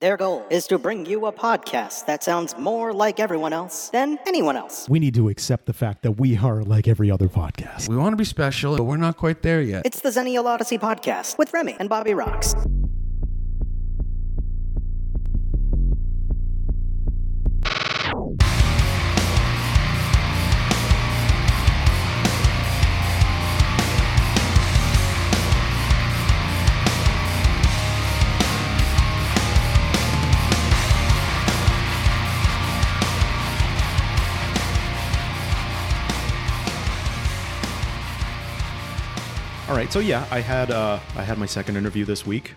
[0.00, 4.16] Their goal is to bring you a podcast that sounds more like everyone else than
[4.28, 4.88] anyone else.
[4.88, 7.88] We need to accept the fact that we are like every other podcast.
[7.88, 9.84] We want to be special, but we're not quite there yet.
[9.84, 12.54] It's the Zennial Odyssey podcast with Remy and Bobby Rox.
[39.78, 42.54] Right, so yeah, I had uh, I had my second interview this week.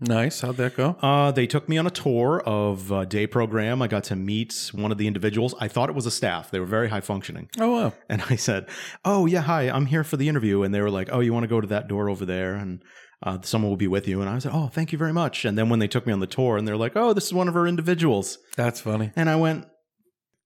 [0.00, 0.40] nice.
[0.40, 0.96] How'd that go?
[1.02, 3.82] Uh, they took me on a tour of a day program.
[3.82, 5.54] I got to meet one of the individuals.
[5.60, 6.50] I thought it was a staff.
[6.50, 7.50] They were very high functioning.
[7.58, 7.92] oh wow.
[8.08, 8.68] And I said,
[9.04, 11.44] "Oh yeah, hi, I'm here for the interview." And they were like, "Oh, you want
[11.44, 12.82] to go to that door over there?" And
[13.22, 14.22] uh, someone will be with you.
[14.22, 16.20] And I said, "Oh, thank you very much." And then when they took me on
[16.20, 19.12] the tour, and they're like, "Oh, this is one of our individuals," That's funny.
[19.14, 19.66] and I went,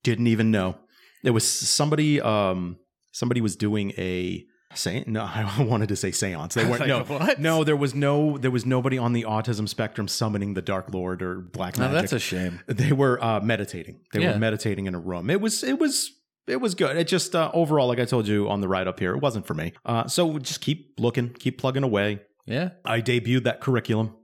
[0.02, 0.76] "Didn't even know."
[1.22, 2.20] It was somebody.
[2.20, 2.78] Um,
[3.12, 4.44] somebody was doing a.
[4.76, 6.54] Say, no, I wanted to say seance.
[6.54, 6.80] They weren't.
[6.80, 7.40] Like, no, what?
[7.40, 11.22] no, there was no, there was nobody on the autism spectrum summoning the Dark Lord
[11.22, 11.92] or Black Magic.
[11.92, 12.60] No, that's a shame.
[12.66, 14.00] they were uh, meditating.
[14.12, 14.32] They Yeah.
[14.32, 15.30] were meditating in a room.
[15.30, 16.10] It was it was
[16.46, 16.96] it was good.
[16.96, 19.46] It just uh, overall, like I told you on the ride up here, it wasn't
[19.46, 19.72] for me.
[19.84, 22.20] Uh, so just keep looking, keep plugging away.
[22.46, 22.70] Yeah.
[22.84, 24.14] I debuted that curriculum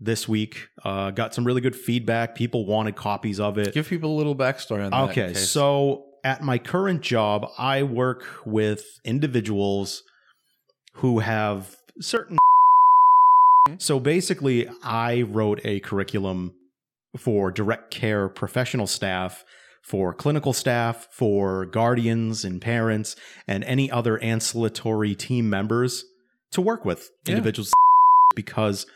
[0.00, 0.68] this week.
[0.82, 2.34] Uh, got some really good feedback.
[2.34, 3.74] People wanted copies of it.
[3.74, 5.10] Give people a little backstory on that.
[5.10, 10.02] Okay, so at my current job, I work with individuals
[10.94, 12.38] who have certain.
[13.78, 16.54] So basically, I wrote a curriculum
[17.16, 19.44] for direct care professional staff,
[19.82, 23.16] for clinical staff, for guardians and parents,
[23.48, 26.04] and any other ancillary team members
[26.52, 27.32] to work with Yeah.
[27.32, 27.72] individuals
[28.34, 28.86] because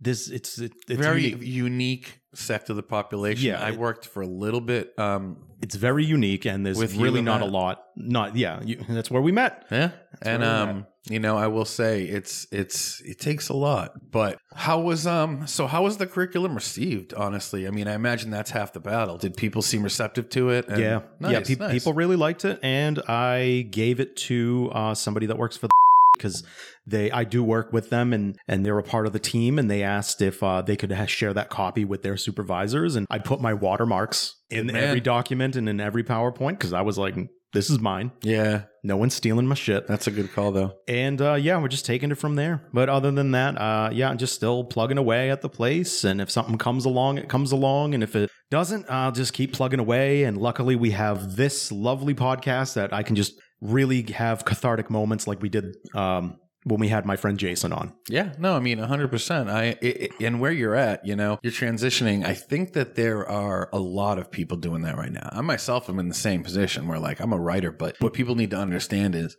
[0.00, 1.46] this it's it, it's very unique.
[1.46, 3.46] unique sect of the population.
[3.46, 4.98] Yeah, I it- worked for a little bit.
[4.98, 8.82] Um, it's very unique and there's With really and not a lot not yeah you,
[8.88, 9.90] that's where we met yeah,
[10.22, 14.10] and where we're um, you know, I will say it's it's it takes a lot.
[14.10, 15.46] But how was um?
[15.46, 17.14] So how was the curriculum received?
[17.14, 19.16] Honestly, I mean, I imagine that's half the battle.
[19.16, 20.68] Did people seem receptive to it?
[20.68, 21.72] And- yeah yeah pe- nice.
[21.72, 25.72] people really liked it and i gave it to uh, somebody that works for the
[26.20, 26.42] because
[26.86, 29.70] they i do work with them and and they're a part of the team and
[29.70, 33.40] they asked if uh, they could share that copy with their supervisors and i put
[33.40, 34.76] my watermarks in man.
[34.76, 37.16] every document and in every powerpoint because i was like
[37.52, 40.74] this is mine Yeah, no one's stealing my shit that's a good call though.
[40.86, 42.62] And uh, yeah, we're just taking it from there.
[42.72, 46.04] But other than that, uh, yeah, I'm just still plugging away at the place.
[46.04, 47.94] And if something comes along, it comes along.
[47.94, 50.24] And if it doesn't, I'll just keep plugging away.
[50.24, 55.26] And luckily, we have this lovely podcast that I can just really have cathartic moments
[55.26, 57.92] like we did um, when we had my friend Jason on.
[58.08, 59.50] Yeah, no, I mean, 100%.
[59.50, 62.24] I it, it- and where you're at, you know, you're transitioning.
[62.24, 65.28] I think that there are a lot of people doing that right now.
[65.32, 68.34] I myself am in the same position where like I'm a writer, but what people
[68.34, 69.36] need to understand is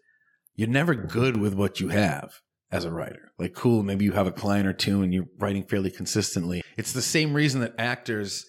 [0.55, 2.31] you're never good with what you have
[2.71, 3.31] as a writer.
[3.37, 6.61] Like cool, maybe you have a client or two and you're writing fairly consistently.
[6.77, 8.45] It's the same reason that actors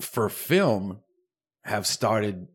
[0.00, 1.00] for film
[1.64, 2.46] have started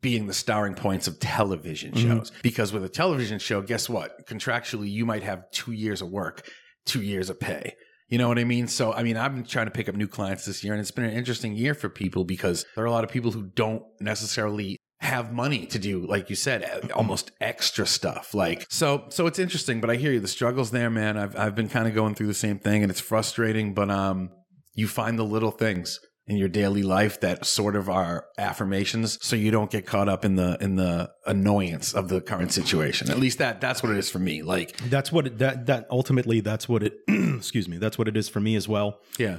[0.00, 2.02] being the starring points of television Mhm.
[2.02, 2.32] shows.
[2.42, 4.26] Because with a television show, guess what?
[4.28, 6.48] Contractually, you might have two years of work,
[6.86, 7.74] two years of pay.
[8.08, 8.68] You know what I mean?
[8.68, 10.90] So, I mean, I've been trying to pick up new clients this year, and it's
[10.90, 13.82] been an interesting year for people because there are a lot of people who don't
[14.00, 18.34] necessarily have money to do, like you said, almost extra stuff.
[18.34, 20.20] Like, so, so it's interesting, but I hear you.
[20.20, 21.16] The struggle's there, man.
[21.16, 24.30] I've, I've been kind of going through the same thing, and it's frustrating, but, um,
[24.74, 29.34] you find the little things in your daily life that sort of are affirmations so
[29.34, 33.18] you don't get caught up in the in the annoyance of the current situation at
[33.18, 36.40] least that that's what it is for me like That's what it, that that ultimately
[36.40, 38.98] that's what it excuse me that's what it is for me as well.
[39.18, 39.38] yeah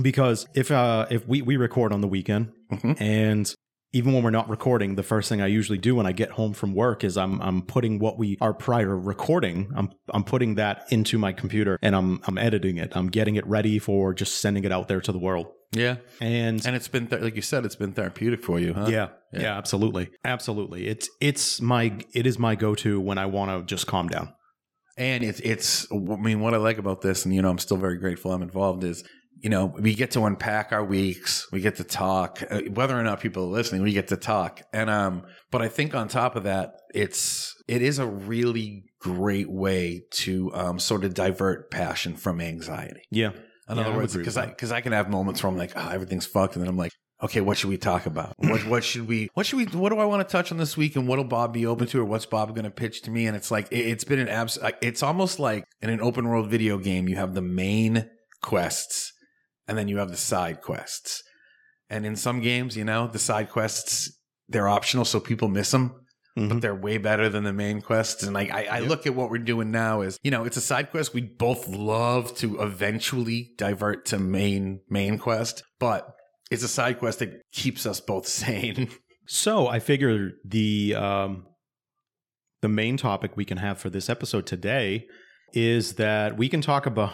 [0.00, 3.00] because if uh if we we record on the weekend Mhm.
[3.00, 3.52] and
[3.92, 6.52] even when we're not recording the first thing i usually do when i get home
[6.52, 10.84] from work is i'm i'm putting what we are prior recording i'm i'm putting that
[10.90, 12.92] into my computer and i'm i'm editing it.
[12.96, 15.46] I'm getting it ready for just sending it out there to the world.
[15.72, 15.96] Yeah.
[16.20, 18.86] And, and it's been th- like you said it's been therapeutic for you huh?
[18.88, 19.40] Yeah, yeah.
[19.42, 19.56] Yeah.
[19.58, 20.10] absolutely.
[20.24, 20.88] Absolutely.
[20.88, 24.32] It's it's my it is my go-to when i want to just calm down.
[24.96, 27.76] And it's it's i mean what i like about this and you know i'm still
[27.76, 29.04] very grateful i'm involved is
[29.42, 33.02] you know we get to unpack our weeks we get to talk uh, whether or
[33.02, 36.36] not people are listening we get to talk and um but i think on top
[36.36, 42.14] of that it's it is a really great way to um sort of divert passion
[42.14, 43.30] from anxiety yeah
[43.68, 45.88] in Yeah, other words because i because i can have moments where i'm like oh,
[45.88, 48.34] everything's fucked and then i'm like okay, what should we talk about?
[48.38, 50.74] What what should we what should we what do I want to touch on this
[50.76, 53.26] week and what'll Bob be open to or what's Bob going to pitch to me?
[53.26, 56.48] And it's like it, it's been an abs it's almost like in an open world
[56.48, 58.08] video game you have the main
[58.42, 59.09] quests
[59.70, 61.22] and then you have the side quests.
[61.88, 64.16] And in some games, you know, the side quests
[64.48, 65.94] they're optional, so people miss them.
[66.36, 66.48] Mhm.
[66.48, 68.22] But they're way better than the main quests.
[68.24, 68.88] And like I, I Yep.
[68.88, 71.14] look at what we're doing now is, you know, it's a side quest.
[71.14, 76.12] We both love to eventually divert to main main quest, but
[76.50, 78.90] it's a side quest that keeps us both sane.
[79.26, 81.46] So I figure the um,
[82.62, 85.06] the main topic we can have for this episode today
[85.52, 87.10] is that we can talk about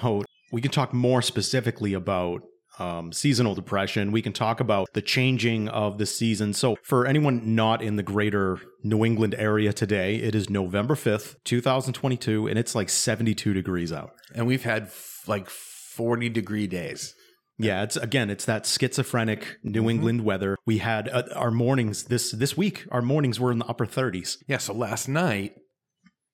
[0.52, 2.43] we can talk more specifically about
[2.78, 4.12] um, seasonal depression.
[4.12, 6.52] We can talk about the changing of the season.
[6.52, 11.37] So for anyone not in the greater New England area today, it is November fifth,
[11.44, 14.10] two thousand twenty two, and it's like seventy two degrees out.
[14.34, 17.14] and we've had f- like 40 degree days.
[17.58, 19.90] Yeah, it's again, it's that schizophrenic New Mhm.
[19.90, 20.58] England weather.
[20.66, 22.84] We had uh, our mornings this this week.
[22.90, 24.37] Our mornings were in the upper 30s.
[24.46, 25.54] Yeah, so last night,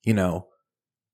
[0.04, 0.48] you know,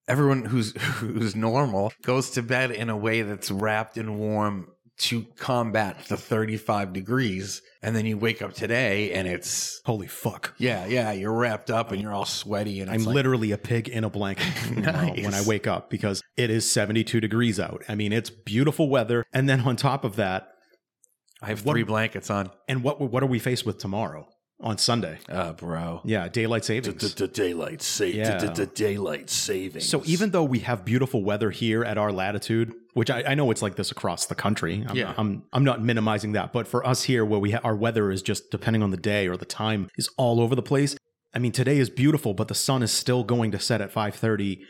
[0.09, 4.69] everyone who's who's normal goes to bed in a way that's wrapped and warm
[4.99, 10.55] to combat the 35 degrees and then you wake up today and it's Holy fuck!
[10.59, 13.89] yeah, yeah, you're wrapped up and you're all sweaty and I'm like, literally a pig
[13.89, 17.85] in a blanket tomorrow when I wake up because it is 72 degrees out.
[17.89, 20.49] I mean, it's beautiful weather, and then on top of that,
[21.41, 22.51] I have what- three blankets on.
[22.69, 24.27] and what what are we faced with tomorrow
[24.61, 25.19] on Sunday?
[25.29, 26.01] Uh, bro.
[26.05, 27.15] Yeah, daylight savings.
[27.15, 28.65] daylight Yeah.
[28.75, 29.89] daylight savings.
[29.89, 33.51] So even though we have beautiful weather here at our latitude, which I, I know
[33.51, 35.15] it's like this across the country, I'm, Yeah.
[35.17, 38.23] I'm I'm not minimizing that, but for us here, where we ha- our weather is
[38.23, 40.97] just depending on the day or the time is all over the place.
[41.35, 44.61] I mean, today is beautiful, but the sun is still going to set at 5:30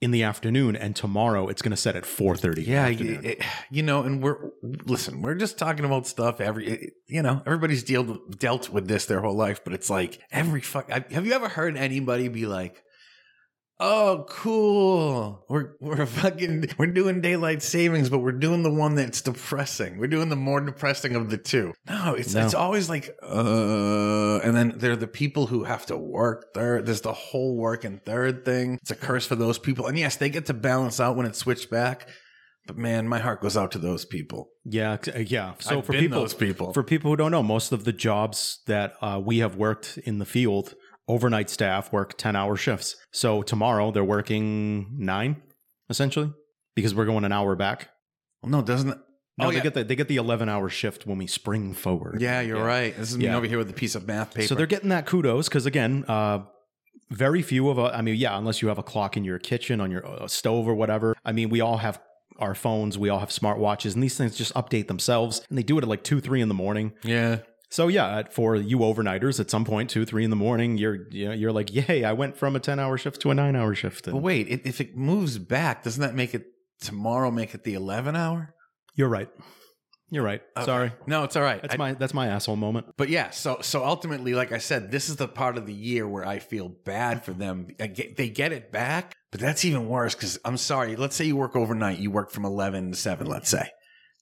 [0.00, 2.66] in the afternoon, and tomorrow it's going to set at 4:30.
[2.66, 3.24] Yeah, in the y- afternoon.
[3.24, 5.22] it- you know, and we're listen.
[5.22, 6.40] We're just talking about stuff.
[6.40, 10.60] Every you know, everybody's dealt dealt with this their whole life, but it's like every
[10.60, 10.90] fuck.
[10.90, 12.82] Have you ever heard anybody be like,
[13.78, 19.20] "Oh, cool, we're we're fucking we're doing daylight savings, but we're doing the one that's
[19.20, 19.98] depressing.
[19.98, 21.74] We're doing the more depressing of the two.
[21.88, 22.44] No, it's No.
[22.44, 26.86] it's always like, uh, and then there are the people who have to work third.
[26.86, 28.78] There's the whole work and third thing.
[28.82, 31.38] It's a curse for those people, and yes, they get to balance out when it's
[31.38, 32.08] switched back.
[32.66, 34.48] But man, my heart goes out to those people.
[34.64, 35.52] yeah, uh, yeah.
[35.60, 38.58] So I've for people, those people, for people who don't know, most of the jobs
[38.66, 40.74] that uh, we have worked in the field,
[41.08, 42.96] overnight staff work 10 hour shifts.
[43.12, 45.42] So tomorrow they're working nine,
[45.88, 46.32] essentially,
[46.74, 47.90] because we're going an hour back.
[48.42, 48.98] no, doesn't it?
[49.38, 49.62] No, oh, they yeah.
[49.64, 52.22] get the they get the 11 hour shift when we spring forward.
[52.22, 52.96] yeah, you're right.
[52.96, 54.48] This is me over here with a piece of math paper.
[54.48, 56.44] So they're getting that kudos because again, uh,
[57.10, 57.92] very few of us.
[57.94, 60.66] I mean, yeah, unless you have a clock in your kitchen on your uh, stove
[60.66, 61.14] or whatever.
[61.22, 62.00] I mean, we all have
[62.38, 65.78] our phones, we all have smartwatches, and these things just update themselves, and they do
[65.78, 66.92] it at like two, three in the morning.
[67.02, 67.38] yeah,
[67.76, 71.26] So yeah, for you overnighters, at some point, two, three in the morning, you're you
[71.28, 73.74] know, you're like, yay, I went from a ten hour shift to a nine hour
[73.74, 74.06] shift.
[74.06, 76.46] but wait, it, if it moves back, doesn't that make it
[76.80, 77.30] tomorrow?
[77.30, 78.54] Make it the 11 hour?
[78.94, 79.28] you're right.
[80.08, 80.40] You're right.
[80.56, 80.64] Okay.
[80.64, 81.60] Sorry, No, it's all right.
[81.60, 82.86] that's I- my that's my asshole moment.
[82.96, 86.08] But yeah, so so ultimately, like I said, this is the part of the year
[86.08, 87.68] where I feel bad for them.
[87.78, 90.96] I get- They get it back, but that's even worse because I'm sorry.
[90.96, 93.26] Let's say you work overnight, you work from eleven to seven.
[93.26, 93.68] Let's say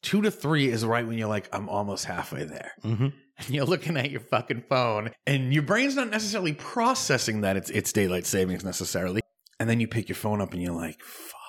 [0.05, 2.73] two to three is right when you're like, I'm almost halfway there.
[2.83, 3.09] hmm
[3.39, 7.71] And you're looking at your fucking phone, and your brain's not necessarily processing that it's
[7.71, 9.21] it's daylight savings necessarily.
[9.59, 11.41] And then you pick your phone up, and you're like, fuck.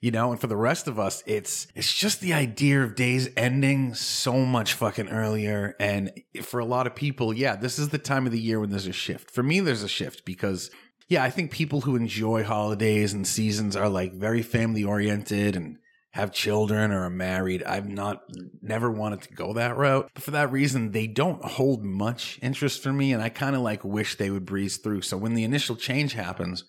[0.00, 3.28] You know, and for the rest of us, it's it's just the idea of days
[3.36, 5.74] ending so much fucking earlier.
[5.80, 6.12] And
[6.42, 8.86] for a lot of people, yeah, this is the time of the year when there's
[8.86, 9.30] a shift.
[9.30, 10.70] For me, there's a shift because
[11.08, 15.78] yeah, I think people who enjoy holidays and seasons are like very family oriented and
[16.14, 17.64] have children or are married.
[17.64, 18.22] I've not
[18.62, 20.08] never wanted to go that route.
[20.14, 23.12] But for that reason, they don't hold much interest for me.
[23.12, 25.02] And I kind of like wish they would breeze through.
[25.02, 26.62] So when the initial change happens,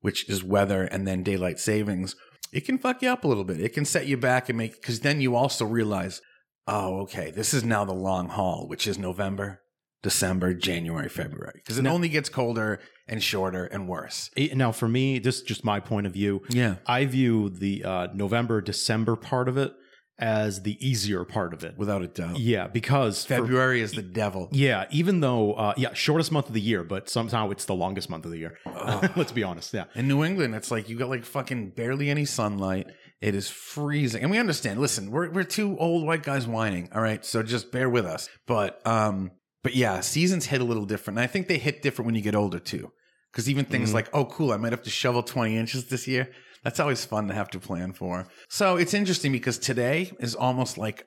[0.00, 2.16] which is weather and then daylight savings,
[2.52, 3.60] it can fuck you up a little bit.
[3.60, 6.20] It can set you back and make, because then you also realize,
[6.66, 9.60] oh, okay, this is now the long haul, which is November,
[10.02, 11.54] December, January, February.
[11.56, 14.30] Because it Now- only gets colder and shorter and worse.
[14.36, 16.42] Eh, Now, for me, this is just my point of view.
[16.50, 16.76] Yeah.
[16.86, 19.72] I view the uh, November December part of it
[20.20, 21.74] as the easier part of it.
[21.78, 22.38] Without a doubt.
[22.38, 24.48] Yeah, because for- February is the devil.
[24.52, 28.10] yeah, even though uh, yeah, shortest month of the year, but somehow it's the longest
[28.10, 28.58] month of the year.
[29.16, 29.72] Let's be honest.
[29.72, 29.84] Yeah.
[29.94, 32.88] In New England, it's like you got like fucking barely any sunlight.
[33.20, 34.22] It is freezing.
[34.22, 34.80] And we understand.
[34.80, 36.88] Listen, we're we're two old white guys whining.
[36.94, 37.24] All right.
[37.24, 38.28] So just bear with us.
[38.46, 39.30] But um,
[39.62, 41.18] but yeah, seasons hit a little different.
[41.18, 42.92] And I think they hit different when you get older too.
[43.32, 43.94] Because even things Mhm.
[43.94, 46.30] like, oh cool, I might have to shovel 20 inches this year.
[46.64, 48.26] That's always fun to have to plan for.
[48.48, 51.04] So it's interesting because today is almost like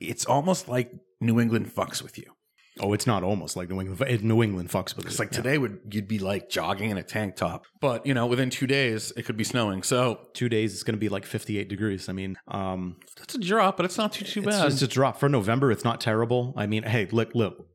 [0.00, 2.24] it's almost like New England fucks with you.
[2.80, 4.22] Oh, it's not almost like New England.
[4.22, 5.08] New England fucks with it.
[5.10, 5.36] It's like Yeah.
[5.38, 8.66] today would you'd be like jogging in a tank top, but you know within two
[8.66, 9.82] days it could be snowing.
[9.82, 12.08] So two days it's going to be like 58 degrees.
[12.08, 14.70] I mean, um, that's a drop, but it's not too too it's bad.
[14.70, 15.70] just a drop for November.
[15.72, 16.54] It's not terrible.
[16.56, 17.66] I mean, hey, look, look.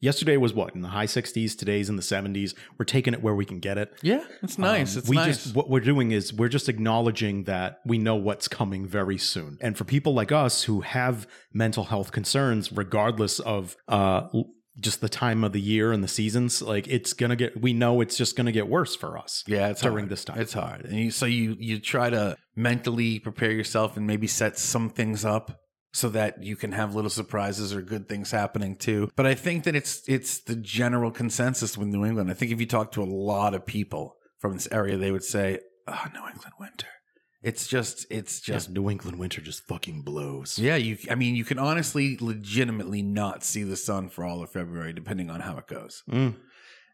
[0.00, 1.56] Yesterday was what in the high 60s.
[1.56, 2.54] Today's in the 70s.
[2.78, 3.94] We're taking it where we can get it.
[4.02, 4.94] yeah, it's nice.
[4.94, 5.44] Um, it's we nice.
[5.44, 9.56] just what we're doing is we're just acknowledging that we know what's coming very soon.
[9.60, 14.28] And for people like us who have mental health concerns, regardless of uh,
[14.78, 17.58] just the time of the year and the seasons, like it's gonna get.
[17.60, 19.42] We know it's just gonna get worse for us.
[19.46, 20.08] yeah, it's during hard.
[20.10, 20.38] this time.
[20.38, 24.58] It's hard, and you, so you you try to mentally prepare yourself and maybe set
[24.58, 25.62] some things up
[25.96, 29.10] so that you can have little surprises or good things happening too.
[29.16, 32.30] But I think that it's it's the general consensus with New England.
[32.30, 35.24] I think if you talk to a lot of people from this area, they would
[35.24, 36.88] say, "Oh, New England winter."
[37.42, 40.58] It's just it's just Just New England winter just fucking blows.
[40.58, 40.98] Yeah, you.
[41.10, 45.30] I mean, you can honestly, legitimately not see the sun for all of February, depending
[45.30, 46.02] on how it goes.
[46.10, 46.34] Mm.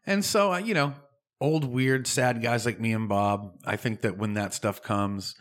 [0.05, 0.93] And so, uh, you know,
[1.41, 3.51] old weird, sad guys like me and Bob.
[3.65, 5.35] I think that when that stuff comes,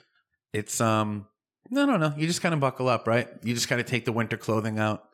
[0.52, 1.26] it's um,
[1.72, 2.14] no, no, no.
[2.16, 3.28] You just kind of buckle up, right?
[3.42, 5.04] You just kind of take the winter clothing out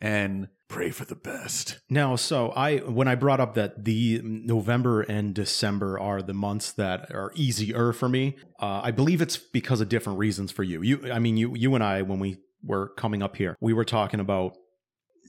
[0.00, 1.78] and pray for the best.
[1.88, 6.72] Now, so I when I brought up that the November and December are the months
[6.72, 10.82] that are easier for me, uh, I believe it's because of different reasons for you.
[10.82, 13.84] You, I mean, you, you and I when we were coming up here, we were
[13.84, 14.56] talking about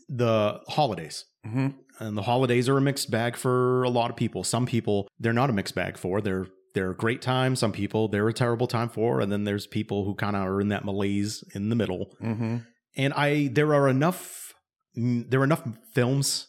[0.10, 1.26] the holidays.
[1.46, 1.68] hmm
[2.00, 4.44] And the holidays are a mixed bag for a lot of people.
[4.44, 6.22] Some people they're not a mixed bag for.
[6.22, 7.56] They're they're a great time.
[7.56, 9.20] Some people they're a terrible time for.
[9.22, 12.58] And then there's people who kind of are in that malaise in the middle hmm
[12.98, 14.54] and I there are enough
[14.98, 15.64] mm, there are enough
[15.94, 16.48] films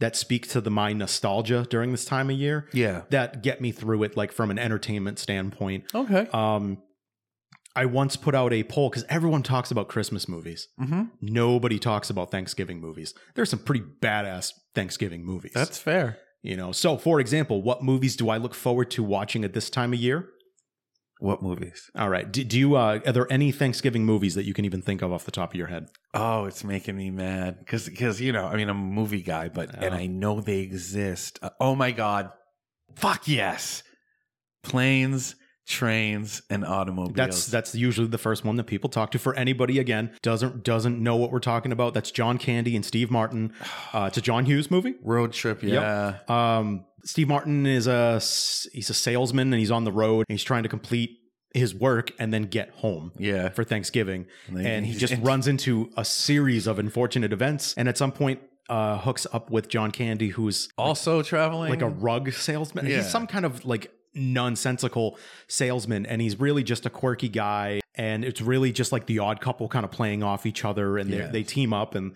[0.00, 3.02] that speak to the my nostalgia during this time of year Yeah.
[3.10, 5.84] that get me through it like from an entertainment standpoint.
[5.94, 6.26] Okay.
[6.32, 6.82] Um
[7.76, 10.68] I once put out a poll cuz everyone talks about Christmas movies.
[10.78, 13.14] hmm Nobody talks about Thanksgiving movies.
[13.34, 15.52] There's some pretty badass Thanksgiving movies.
[15.54, 16.18] That's fair.
[16.42, 16.72] You know.
[16.72, 19.98] So for example, what movies do I look forward to watching at this time of
[20.00, 20.28] year?
[21.18, 21.90] What movies?
[21.94, 22.30] All right.
[22.32, 25.12] Do, do you uh are there any Thanksgiving movies that you can even think of
[25.12, 25.88] off the top of your head?
[26.14, 29.48] Oh, it's making me mad because because you know I mean I'm a movie guy,
[29.50, 29.98] but and Oh.
[29.98, 31.38] I know they exist.
[31.42, 32.30] Uh, oh my god,
[32.96, 33.82] fuck yes,
[34.62, 35.34] planes,
[35.70, 37.14] trains, and automobiles.
[37.16, 39.18] That's that's usually the first one that people talk to.
[39.18, 43.10] For anybody again doesn't doesn't know what we're talking about, that's John Candy and Steve
[43.10, 43.52] Martin.
[43.92, 44.94] Uh, it's a John Hughes movie.
[45.02, 45.62] road trip.
[45.64, 48.14] Yeah, Um, Steve Martin is a
[48.72, 51.10] he's a salesman and he's on the road and he's trying to complete
[51.52, 53.48] his work and then get home yeah.
[53.48, 54.26] for Thanksgiving.
[54.48, 58.40] they- And he just runs into a series of unfortunate events and at some point
[58.68, 62.86] uh, hooks up with John Candy, who's Also traveling like a rug salesman.
[62.86, 62.98] Yeah.
[62.98, 67.80] He's some kind of like nonsensical salesman, and he's really just a quirky guy.
[67.94, 71.10] And it's really just like the odd couple kind of playing off each other, and
[71.10, 71.26] Yeah.
[71.26, 72.14] they they team up and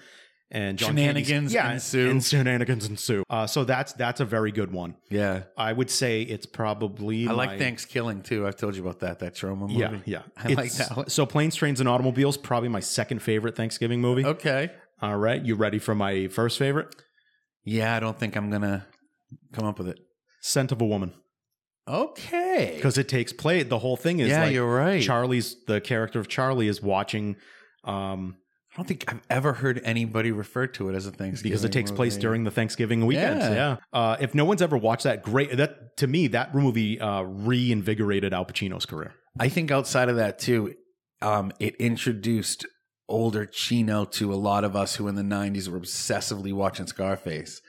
[0.51, 2.11] and John Candy's- Shenanigans yeah, ensue.
[2.11, 3.25] and shenanigans ensue.
[3.29, 4.95] Uh, so that's that's a very good one.
[5.11, 5.45] yeah.
[5.57, 8.47] I would say it's probably I like my- Thanksgiving too.
[8.47, 9.19] I've told you about that.
[9.19, 9.75] That Troma movie.
[9.75, 10.23] Yeah, yeah.
[10.37, 11.09] I like that one.
[11.09, 14.25] So planes, trains, and automobiles probably my second favorite Thanksgiving movie.
[14.25, 14.71] Okay.
[15.03, 16.95] All right, you ready for my first favorite?
[17.65, 18.87] Yeah, I don't think I'm gonna
[19.53, 19.99] come up with it.
[20.41, 21.15] Scent of a Woman,
[21.87, 22.73] Okay.
[22.77, 23.65] because it takes place.
[23.65, 25.03] The whole thing is yeah, like you're right.
[25.03, 27.37] Charlie's the character of Charlie is watching
[27.85, 28.37] um
[28.75, 31.71] I don't think I've ever heard anybody refer to it as a Thanksgiving because it
[31.71, 33.39] takes place during the Thanksgiving weekend.
[33.39, 33.53] Yeah.
[33.53, 33.77] Yeah.
[33.93, 35.57] Uh, if no one's ever watched that, great.
[35.57, 39.15] That to me, that movie uh, reinvigorated Al Pacino's career.
[39.39, 40.75] I think outside of that too,
[41.23, 42.67] um, it introduced
[43.09, 47.61] older Pacino to a lot of us who in the '90s were obsessively watching Scarface.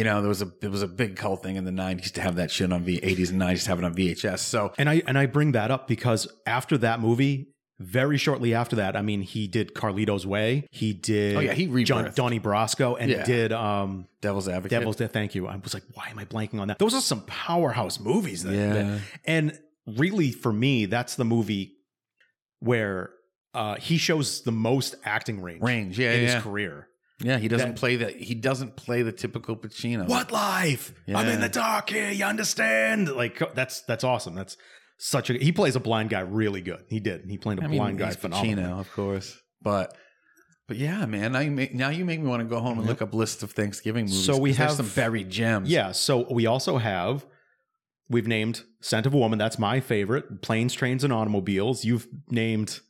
[0.00, 2.22] You know, there was a there was a big cult thing in the '90s to
[2.22, 4.38] have that shit on V '80s and '90s to have it on VHS.
[4.38, 8.76] So And I and I bring that up because after that movie, very shortly after
[8.76, 10.66] that, I mean, he did Carlito's Way.
[10.70, 11.36] He did.
[11.36, 12.14] Oh, yeah, he John, rebirthed.
[12.14, 13.24] Donnie Brasco and Yeah.
[13.24, 14.70] did um, Devil's Advocate.
[14.78, 15.12] Devil's Death.
[15.12, 15.46] Thank you.
[15.46, 16.78] I was like, why am I blanking on that?
[16.78, 18.42] Those are some powerhouse movies.
[18.44, 18.72] That, Yeah.
[18.72, 21.74] that- and really, for me, that's the movie
[22.60, 23.10] where
[23.52, 25.98] uh, he shows the most acting range, range.
[25.98, 26.86] Yeah, in yeah, his career.
[27.20, 27.38] Yeah.
[27.38, 28.16] He doesn't That- play that.
[28.16, 30.06] He doesn't play the typical Pacino.
[30.08, 30.92] What life?
[31.08, 32.10] I'm in the dark here.
[32.10, 33.08] You understand?
[33.08, 34.34] Like that's that's awesome.
[34.34, 34.56] That's
[34.98, 35.34] such a.
[35.34, 36.84] He plays a blind guy really good.
[36.88, 37.22] He did.
[37.28, 38.62] He played a I mean, blind guy he's phenomenally.
[38.62, 39.96] Pacino, of course, but.
[40.68, 42.86] But yeah, man, now you make now you make me want to go home and
[42.86, 44.24] look up lists of Thanksgiving movies.
[44.24, 45.68] So we have- some buried gems.
[45.68, 45.90] Yeah.
[45.90, 47.26] So we also have.
[48.08, 49.36] We've named Scent of a Woman.
[49.38, 50.42] That's my favorite.
[50.42, 51.84] Planes, Trains, and Automobiles.
[51.84, 52.80] You've named.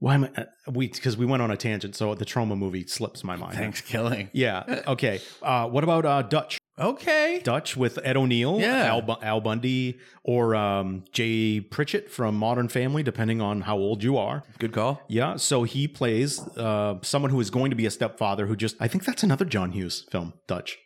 [0.00, 0.30] Why am I?
[0.40, 1.94] uh, We because we went on a tangent.
[1.94, 3.56] So the Troma movie slips my mind.
[3.56, 4.30] ThanksKilling.
[4.34, 4.82] Yeah.
[4.88, 5.20] Okay.
[5.42, 6.58] Uh, what about uh, Dutch?
[6.78, 7.40] Okay.
[7.44, 8.86] Dutch with Ed O'Neill, Yeah.
[8.86, 14.02] Al, Bu- Al Bundy, or um, Jay Pritchett from Modern Family, depending on how old
[14.02, 14.42] you are.
[14.58, 15.02] Good call.
[15.06, 18.76] Yeah, so he plays uh, someone who is going to be a stepfather who just,
[18.80, 20.78] I think that's another John Hughes film, Dutch.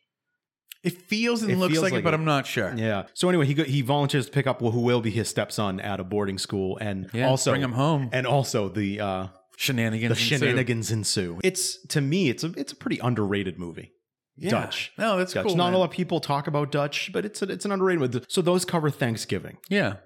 [0.84, 2.18] It feels and It looks feels like, like it, but it.
[2.18, 2.72] I'm not sure.
[2.76, 3.04] Yeah.
[3.14, 5.98] So anyway, he go, he volunteers to pick up who will be his stepson at
[5.98, 8.10] a boarding school, and Yeah, also bring him home.
[8.12, 9.26] and also the uh,
[9.56, 10.16] Shenanigans.
[10.16, 10.38] the ensue.
[10.46, 11.40] shenanigans ensue.
[11.42, 13.92] It's to me, it's a it's a pretty underrated movie.
[14.36, 14.50] Yeah.
[14.50, 14.92] Dutch.
[14.98, 15.46] No, that's Dutch.
[15.46, 15.56] cool.
[15.56, 15.74] Not man.
[15.74, 18.22] a lot of people talk about Dutch, but it's a, it's an underrated one.
[18.28, 19.58] So those cover Thanksgiving.
[19.70, 19.96] Yeah.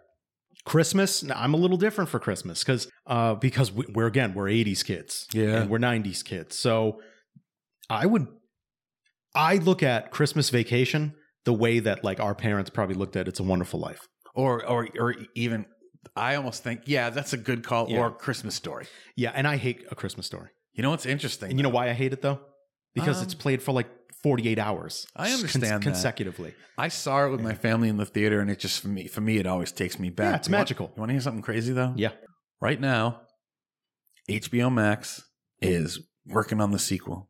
[0.64, 4.44] Christmas, now, I'm a little different for Christmas because uh, because we, we're again we're
[4.48, 5.62] 80s kids, Yeah.
[5.62, 6.56] and we're 90s kids.
[6.58, 7.00] So
[7.88, 8.26] I would
[9.38, 11.14] I look at Christmas Vacation
[11.44, 14.00] the way that like our parents probably looked at It's a Wonderful Life.
[14.34, 15.64] Or or or even
[16.16, 17.88] I almost think, yeah, that's a good call.
[17.88, 18.00] Yeah.
[18.00, 18.86] Or Christmas story.
[19.16, 20.48] Yeah, and I hate A Christmas Story.
[20.74, 21.50] You know what's interesting?
[21.50, 22.40] And you know why I hate it though?
[22.94, 23.88] Because Um, it's played for like
[24.22, 25.06] 48 hours.
[25.14, 25.82] I understand that.
[25.82, 26.54] consecutively.
[26.76, 29.20] I saw it with my family in the theater, and it just for me, for
[29.20, 30.32] me, it always takes me back.
[30.32, 30.92] Yeah, it's You want- magical.
[30.96, 31.94] you want to hear something crazy though?
[31.96, 32.12] Yeah.
[32.60, 33.22] Right now,
[34.28, 35.22] HBO Max
[35.60, 37.27] is working on the sequel.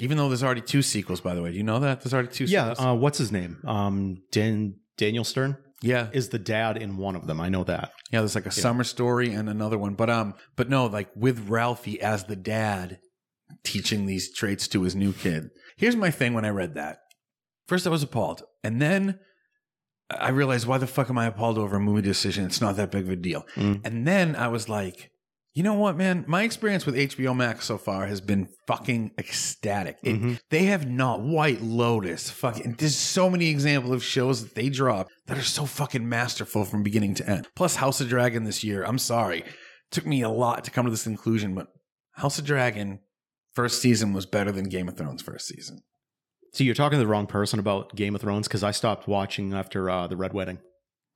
[0.00, 2.28] Even though there's already two sequels, by the way, do you know that there's already
[2.28, 2.44] two?
[2.44, 2.86] Yeah, sequels?
[2.86, 3.58] uh, what's his name?
[3.66, 7.40] Um, Dan- Daniel Stern yeah, is the dad in one of them.
[7.40, 7.92] I know that.
[8.10, 8.20] yeah.
[8.20, 12.00] There's like a summer story and another one, but um, but no, like with Ralphie
[12.00, 12.98] as the dad,
[13.64, 15.50] teaching these traits to his new kid.
[15.76, 16.98] Here's my thing: when I read that,
[17.66, 19.18] first I was appalled, and then
[20.10, 22.44] I realized why the fuck am I appalled over a movie decision?
[22.44, 23.46] It's not that big of a deal.
[23.56, 23.80] Mm.
[23.84, 25.10] And then I was like,
[25.54, 26.24] you know what, man?
[26.28, 29.98] My experience with HBO Max so far has been fucking ecstatic.
[30.02, 30.38] It- Mhm.
[30.50, 32.30] They have not White Lotus.
[32.30, 36.64] Fucking, there's so many examples of shows that they drop that are so fucking masterful
[36.64, 37.48] from beginning to end.
[37.56, 38.84] Plus, House of Dragon this year.
[38.84, 39.44] I'm sorry,
[39.90, 41.66] took me a lot to come to this conclusion, but
[42.12, 43.00] House of Dragon
[43.54, 45.80] first season was better than Game of Thrones first season.
[46.52, 49.52] See, you're talking to the wrong person about Game of Thrones because I stopped watching
[49.52, 50.58] after uh, the Red Wedding,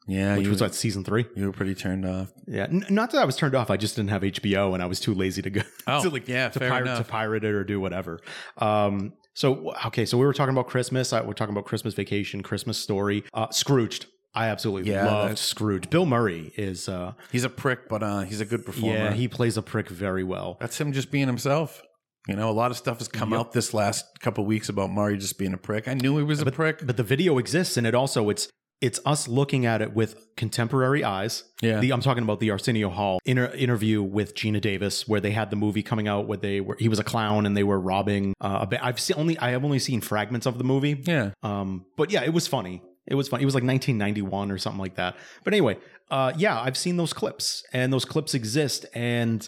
[0.06, 1.24] Yeah, which was at season three.
[1.34, 2.32] you were pretty turned off.
[2.46, 3.70] Yeah, N- not that I was turned off.
[3.70, 6.28] I just didn't have HBO and I was too lazy to go Oh, to like
[6.28, 6.98] yeah, to enough.
[6.98, 8.20] to pirate it or do whatever.
[8.58, 11.12] Um, so okay, so we were talking about Christmas.
[11.12, 14.06] I, we're talking about Christmas Vacation, Christmas Story, uh, Scrooged.
[14.36, 15.88] I absolutely Yeah, loved Scrooge.
[15.90, 18.94] Bill Murray is, uh, He's a prick, but uh, he's a good performer.
[18.96, 20.56] yeah, he plays a prick very well.
[20.60, 21.80] That's him just being himself.
[22.26, 23.38] You know, a lot of stuff has come Yep.
[23.40, 25.86] out this last couple weeks about Murray just being a prick.
[25.86, 26.84] I knew he was a prick.
[26.84, 28.48] But the video exists, and it also it's
[28.80, 31.44] it's us looking at it with contemporary eyes.
[31.62, 31.80] Yeah.
[31.80, 35.50] The, I'm talking about the Arsenio Hall inter- interview with Geena Davis, where they had
[35.50, 38.34] the movie coming out, where they were he was a clown and they were robbing.
[38.40, 41.02] Uh, a ba- I've seen only I have only seen fragments of the movie.
[41.06, 41.30] yeah.
[41.42, 42.82] Um, but yeah, it was funny.
[43.06, 43.42] It was funny.
[43.42, 45.16] It was like 1991 or something like that.
[45.44, 45.78] But anyway,
[46.10, 48.86] uh, yeah, I've seen those clips, and those clips exist.
[48.94, 49.46] And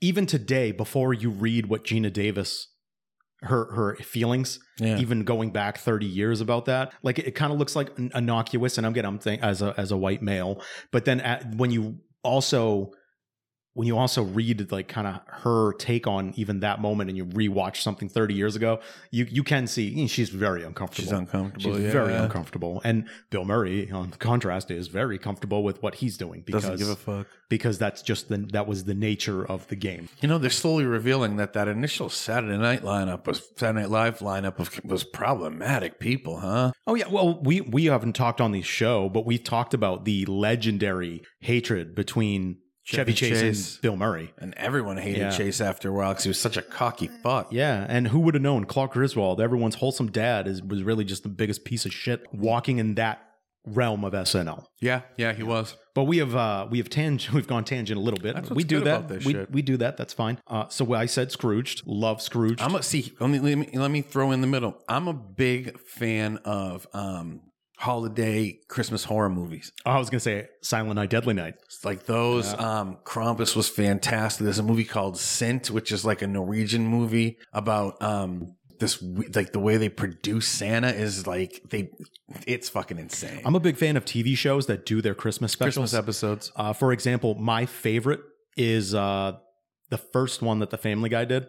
[0.00, 2.68] even today, before you read what Geena Davis
[3.42, 4.98] her her feelings, Yeah.
[4.98, 8.76] even going back 30 years about that, like it, kind of looks like innocuous.
[8.78, 11.70] And I'm getting I'm think as a as a white male, but then at, when
[11.70, 12.92] you also
[13.74, 17.24] when you also read like kind of her take on even that moment and you
[17.24, 18.80] rewatch something 30 years ago,
[19.10, 21.04] you you can see she's very uncomfortable.
[21.04, 21.76] She's uncomfortable.
[21.76, 21.92] She's yeah.
[21.92, 22.80] very uncomfortable.
[22.84, 26.88] And Bill Murray, on contrast, is very comfortable with what he's doing because Doesn't give
[26.88, 27.26] a fuck.
[27.48, 30.08] because that's just the that was the nature of the game.
[30.20, 34.18] You know, they're slowly revealing that that initial Saturday Night lineup was Saturday Night Live
[34.18, 36.72] lineup of, was problematic people, huh?
[36.88, 40.26] Oh yeah, well we we haven't talked on the show, but we've talked about the
[40.26, 43.72] legendary hatred between Chevy, Chevy Chase, Chase.
[43.74, 44.32] and Bill Murray.
[44.38, 45.30] And everyone hated Yeah.
[45.30, 47.52] Chase after a while because he was such a cocky fuck.
[47.52, 51.22] Yeah, and who would have known Clark Griswold, everyone's wholesome dad, is was really just
[51.22, 53.20] the biggest piece of shit walking in that
[53.66, 54.64] realm of SNL.
[54.80, 55.76] Yeah, yeah, he was.
[55.94, 58.50] But we have uh we have tang- we've gone tangent a little bit.
[58.50, 59.10] We do that.
[59.24, 59.50] we, shit.
[59.52, 59.96] we do that.
[59.98, 60.38] That's fine.
[60.46, 61.82] Uh, so I said Scrooged.
[61.86, 62.62] Love Scrooged.
[62.62, 63.12] I'm a see.
[63.20, 64.78] Let me, let me let me throw in the middle.
[64.88, 67.42] I'm a big fan of um
[67.80, 69.72] holiday Christmas horror movies.
[69.86, 71.54] I was gonna say Silent Night, Deadly Night.
[71.64, 72.52] It's like those.
[72.54, 74.44] Um, Krampus was fantastic.
[74.44, 79.02] There's a movie called Sint, which is like a Norwegian movie about um this
[79.34, 81.90] like the way they produce Santa is like they.
[82.46, 83.40] It's fucking insane.
[83.46, 85.90] I'm a big fan of TV shows that do their Christmas specials.
[85.90, 86.52] Christmas episodes.
[86.56, 88.20] Uh, for example, my favorite
[88.58, 89.38] is uh,
[89.88, 91.46] the first one that the Family Guy did,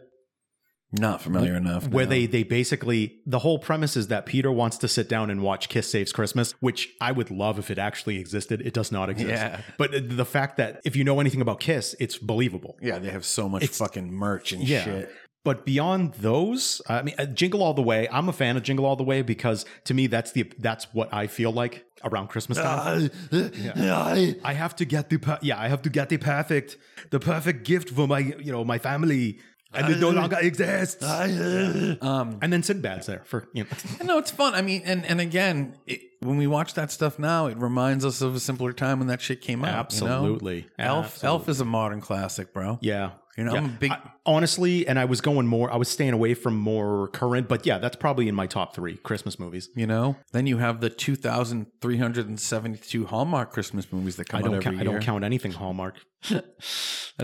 [0.94, 1.88] Not familiar enough.
[1.88, 2.10] where no.
[2.10, 5.70] they they basically the whole premise is that Peter wants to sit down and watch
[5.70, 8.62] Kiss Saves Christmas, which I would love if it actually existed.
[8.62, 9.30] It does not exist.
[9.30, 9.62] Yeah.
[9.78, 12.78] But the fact that if you know anything about Kiss, it's believable.
[12.82, 14.84] Yeah, they have so much It's- fucking merch and Yeah.
[14.84, 15.12] shit.
[15.44, 18.08] But beyond those, I mean, uh, Jingle All the Way.
[18.12, 21.12] I'm a fan of Jingle All the Way because to me, that's the that's what
[21.12, 23.10] I feel like around Christmas time.
[23.32, 26.78] Uh, I have to get the yeah, I have to get the perfect
[27.10, 29.40] the perfect gift for my you know my family.
[29.74, 31.04] And they no longer exist.
[31.04, 33.70] um, and then Sinbad's there for you know.
[34.06, 34.54] no, it's fun.
[34.56, 38.22] I mean, and and again, it, when we watch that stuff now, it reminds us
[38.22, 39.94] of a simpler time when that shit came out.
[39.94, 40.08] you know?
[40.14, 40.68] Absolutely.
[40.78, 41.28] Elf, Absolutely.
[41.28, 42.78] Elf is a modern classic, bro.
[42.82, 43.12] Yeah.
[43.38, 43.60] You know, Yeah.
[43.60, 43.92] I'm a big.
[43.92, 45.72] I- honestly, and I was going more.
[45.74, 48.98] I was staying away from more current, but yeah, that's probably in my top three
[48.98, 49.70] Christmas movies.
[49.76, 54.56] you know, then you have the 2,372 Hallmark Christmas movies that come I don't.
[54.56, 55.96] out every Count, I don't count anything Hallmark,
[56.30, 56.44] That's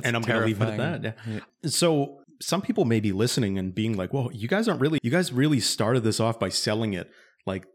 [0.03, 1.17] and I'm going to leave it at that.
[1.27, 1.39] Yeah.
[1.69, 4.99] So some people may be listening and being like, "Well, you guys aren't really.
[5.03, 7.09] You guys really started this off by selling it
[7.45, 7.65] like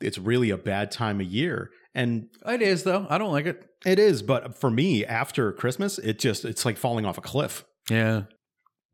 [0.00, 3.06] it's really a bad time of year." And It is though.
[3.10, 3.62] I don't like it.
[3.84, 7.64] it is, but for me, after Christmas, it just it's like falling off a cliff.
[7.90, 8.22] Yeah,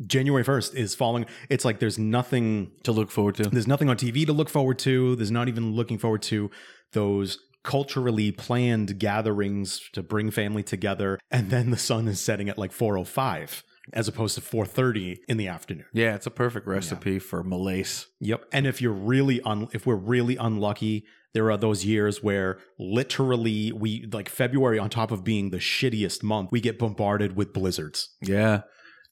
[0.06, 1.26] January 1st is falling.
[1.50, 3.44] It's like there's nothing to look forward to.
[3.44, 5.16] There's nothing on TV to look forward to.
[5.16, 6.50] There's not even looking forward to
[6.92, 11.18] those culturally planned gatherings to bring family together.
[11.30, 15.48] And then the sun is setting at like 405 as opposed to 430 in the
[15.48, 15.84] afternoon.
[15.92, 18.06] Yeah, it's a perfect recipe for malaise.
[18.20, 18.46] Yep.
[18.52, 23.72] And if you're really un- if we're really unlucky, there are those years where literally
[23.72, 28.14] we like February on top of being the shittiest month, we get bombarded with blizzards.
[28.22, 28.62] Yeah.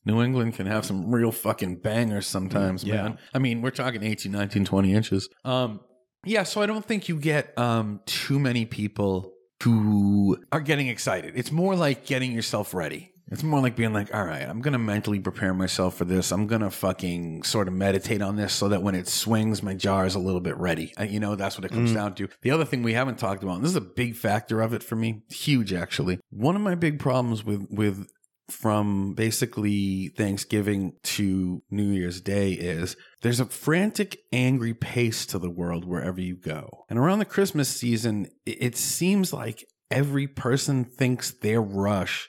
[0.05, 3.03] New England can have some real fucking bangers sometimes, Yeah.
[3.03, 3.19] man.
[3.35, 5.29] I mean, we're talking 18, 19, 20 inches.
[5.45, 5.81] Um,
[6.25, 9.33] yeah, so I don't think you get um too many people
[9.63, 11.35] who are getting excited.
[11.37, 13.12] It's more like getting yourself ready.
[13.31, 16.33] It's more like being like, all right, I'm going to mentally prepare myself for this.
[16.33, 19.73] I'm going to fucking sort of meditate on this so that when it swings, my
[19.75, 20.93] jar is a little bit ready.
[20.99, 21.95] And, you know, that's what it comes Mm.
[21.95, 22.29] down to.
[22.43, 24.83] The other thing we haven't talked about, and this is a big factor of it
[24.83, 26.19] for me, huge actually.
[26.31, 28.07] One of my big problems with, with,
[28.51, 35.49] from basically Thanksgiving to New Year's Day is there's a frantic, angry pace to the
[35.49, 36.85] world wherever you go.
[36.91, 42.29] And around the Christmas season, it, it seems like every person thinks their rush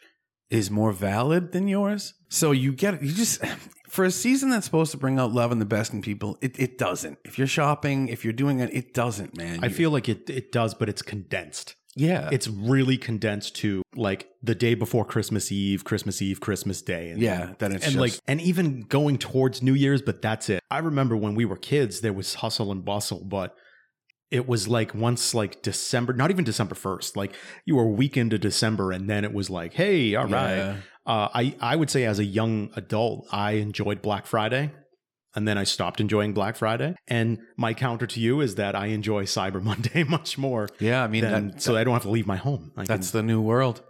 [0.53, 2.13] is more valid than yours.
[2.29, 3.43] So you get you just
[3.89, 6.59] for a season that's supposed to bring out love and the best in people, it,
[6.59, 7.19] it doesn't.
[7.25, 9.59] If you're shopping, if you're doing it, it doesn't, man.
[9.63, 11.75] I You- feel like it it does, but it's condensed.
[11.95, 17.11] yeah, It's really condensed to like the day before Christmas Eve, Christmas Eve, Christmas Day.
[17.11, 17.53] And, yeah.
[17.59, 20.59] Then it's and just, like and even going towards New Year's, but that's it.
[20.71, 23.55] I remember when we were kids, there was hustle and bustle, but
[24.33, 28.17] it was like once like December, not even December first, like you were a week
[28.17, 30.55] into December, and then it was like, hey, all right.
[30.55, 30.75] Yeah.
[31.05, 34.71] Uh, I I would say as a young adult, I enjoyed Black Friday.
[35.35, 36.93] And then I stopped enjoying Black Friday.
[37.07, 40.69] And my counter to you is that I enjoy Cyber Monday much more.
[40.79, 41.03] yeah.
[41.03, 42.71] I mean, than, that, so I don't have to leave my home.
[42.77, 43.81] I That's can, the new world.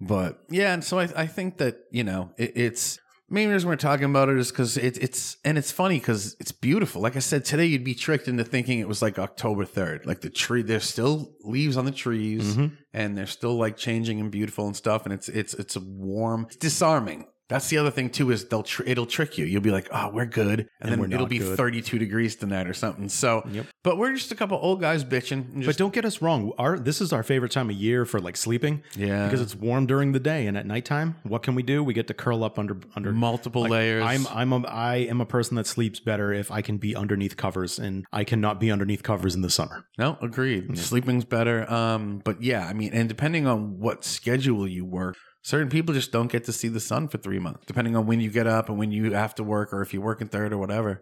[0.00, 3.68] But yeah, and so I, I think that, you know, it, it's maybe the reason
[3.68, 7.02] we're talking about it is because it, it's, and it's funny because it's beautiful.
[7.02, 10.06] Like I said, today you'd be tricked into thinking it was like October 3rd.
[10.06, 12.76] Like the tree, there's still leaves on the trees Mhm.
[12.92, 15.04] and they're still like changing and beautiful and stuff.
[15.04, 17.26] And it's, it's, it's a warm, it's disarming.
[17.48, 19.44] That's the other thing too is they'll tr- it'll trick you.
[19.44, 21.56] You'll be like, oh, we're good, and, And then it'll be good.
[21.56, 23.08] 32 degrees tonight or something.
[23.08, 23.66] So, Yep.
[23.84, 25.54] but we're just a couple old guys bitching.
[25.54, 26.52] and But don't get us wrong.
[26.58, 28.82] Our this is our favorite time of year for like sleeping.
[28.96, 31.94] yeah, because it's warm during the day and at nighttime what can we do we
[31.94, 34.02] get to curl up under under multiple like, layers.
[34.04, 37.36] i'm i'm a, i am a person that sleeps better if i can be underneath
[37.36, 40.76] covers and i cannot be underneath covers in the summer No, agreed.
[40.78, 41.70] Sleeping's better.
[41.72, 45.16] Um, but yeah, I mean, and depending on what schedule you work,
[45.52, 48.18] certain people just don't get to see the sun for three months, depending on when
[48.20, 50.52] you get up and when you have to work, or if you work in third
[50.52, 50.92] or whatever.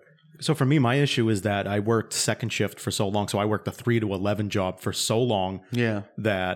[0.41, 3.39] so for me my issue is that i worked second shift for so long so
[3.39, 6.55] i worked a 3 to 11 job for so long Yeah, that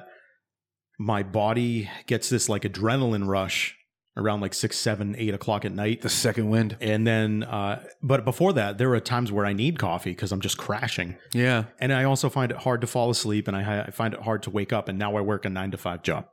[1.13, 3.77] my body gets this like adrenaline rush
[4.17, 6.77] around like six seven eight o'clock at night the second wind.
[6.81, 10.41] and then uh but before that there are times where i need coffee because i'm
[10.49, 13.91] just crashing Yeah, And I also find it hard to fall asleep and I, I
[14.01, 14.89] find it hard to wake up.
[14.89, 16.25] And now I work a nine to five job.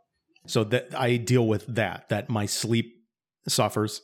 [0.48, 2.94] So that I deal with that, that my sleep
[3.48, 4.02] suffers.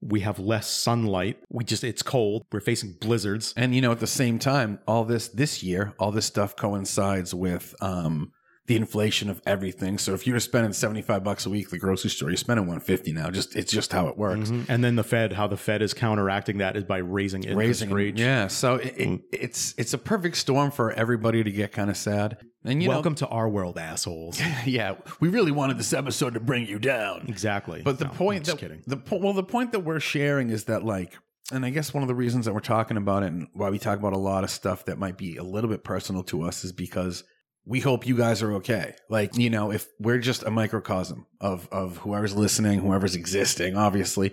[0.00, 1.38] We have less sunlight.
[1.50, 2.44] We just, it's cold.
[2.52, 3.52] We're facing blizzards.
[3.56, 7.34] and you know, at the same time, all this this year, all this stuff coincides
[7.34, 8.30] with um
[8.68, 9.98] the inflation of everything.
[9.98, 12.66] So if you're spending seventy five bucks a week at the grocery store, you're spending
[12.66, 13.30] one fifty now.
[13.30, 14.50] Just it's just how it works.
[14.50, 14.66] Mhm.
[14.68, 17.90] And then the Fed, how the Fed is counteracting that is by raising interest raising
[17.90, 18.20] rates.
[18.20, 19.22] yeah so it, it, Mm.
[19.32, 23.14] it's it's a perfect storm for everybody to get kind of sad and you Welcome
[23.16, 24.40] to our world, assholes.
[24.66, 27.80] yeah we really wanted this episode to bring you down exactly.
[27.82, 28.82] but the No, point that kidding.
[28.86, 31.14] the po- well the point that we're sharing is that like
[31.50, 33.78] and i guess one of the reasons that we're talking about it and why we
[33.78, 36.64] talk about a lot of stuff that might be a little bit personal to us
[36.64, 37.24] is because
[37.68, 38.94] we hope you guys are okay.
[39.10, 44.32] Like, you know, if we're just a microcosm of of whoever's listening, whoever's existing, obviously.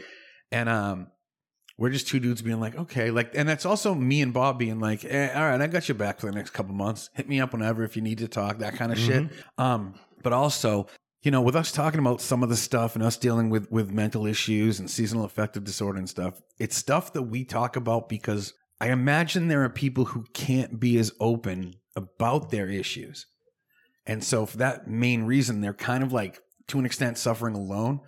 [0.51, 1.07] And um
[1.77, 4.79] we're just two dudes being like, okay, like, and that's also me and Bob being
[4.79, 7.09] like, eh, all right, I got your back for the next couple months.
[7.13, 9.27] Hit me up whenever if you need to talk, that kind of shit.
[9.57, 10.87] Um, but also,
[11.21, 13.91] you know, with us talking about some of the stuff and us dealing with with
[13.91, 18.53] mental issues and seasonal affective disorder and stuff, it's stuff that we talk about because
[18.79, 23.25] I imagine there are people who can't be as open about their issues.
[24.05, 28.01] And so for that main reason, they're kind of like to an extent suffering alone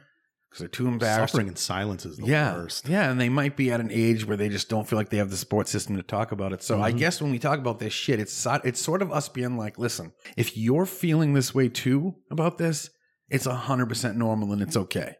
[0.50, 1.34] because they're too embarrassed.
[1.34, 2.88] Suffering in silence is the yeah, worst.
[2.88, 5.17] yeah, and they might be at an age where they just don't feel like they
[5.17, 6.62] have the support system to talk about it.
[6.63, 6.97] So I Mhm.
[7.00, 10.13] guess when we talk about this shit, it's it's sort of us being like, listen,
[10.38, 12.89] if you're feeling this way too about this,
[13.30, 15.15] it's hundred percent normal and it's okay.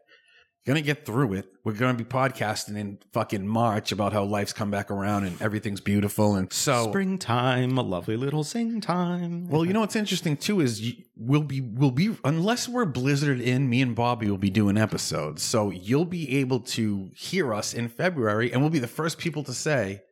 [0.68, 1.50] Gonna get through it.
[1.64, 5.80] We're gonna be podcasting in fucking March about how life's come back around and everything's
[5.80, 6.34] beautiful.
[6.34, 9.48] And so Springtime, a lovely little sing time.
[9.48, 13.70] well, you know what's interesting too is we'll be we'll be unless we're blizzarded in.
[13.70, 17.88] Me and Bobby will be doing episodes, so you'll be able to hear us in
[17.88, 20.02] February, and we'll be the first people to say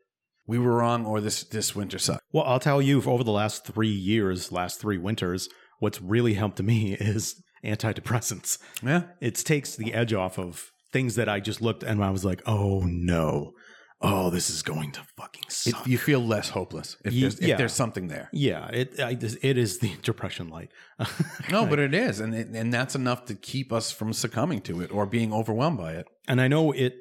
[0.46, 2.24] we were wrong or this this winter sucked.
[2.32, 6.62] Well, I'll tell you, over the last three years, last three winters, what's really helped
[6.62, 8.58] me is antidepressants.
[8.82, 12.24] Yeah, It takes the edge off of things that I just looked and I was
[12.24, 13.52] like, oh no,
[14.00, 17.48] oh this is going to fucking it, you feel less hopeless if Ye- there's if
[17.48, 17.56] yeah.
[17.56, 18.28] there's something there.
[18.32, 20.70] yeah, it I, it is the depression light.
[21.50, 24.80] No, but it is, and it, and that's enough to keep us from succumbing to
[24.80, 26.06] it or being overwhelmed by it.
[26.28, 26.94] and I know it.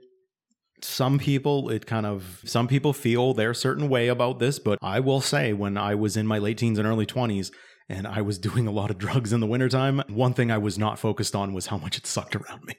[0.82, 5.00] Some people, it kind of, some people feel their certain way about this, but I
[5.00, 7.50] will say, when I was in my late teens and early 20s,
[7.90, 10.78] and I was doing a lot of drugs in the wintertime, one thing I was
[10.78, 12.76] not focused on was how much it sucked around me.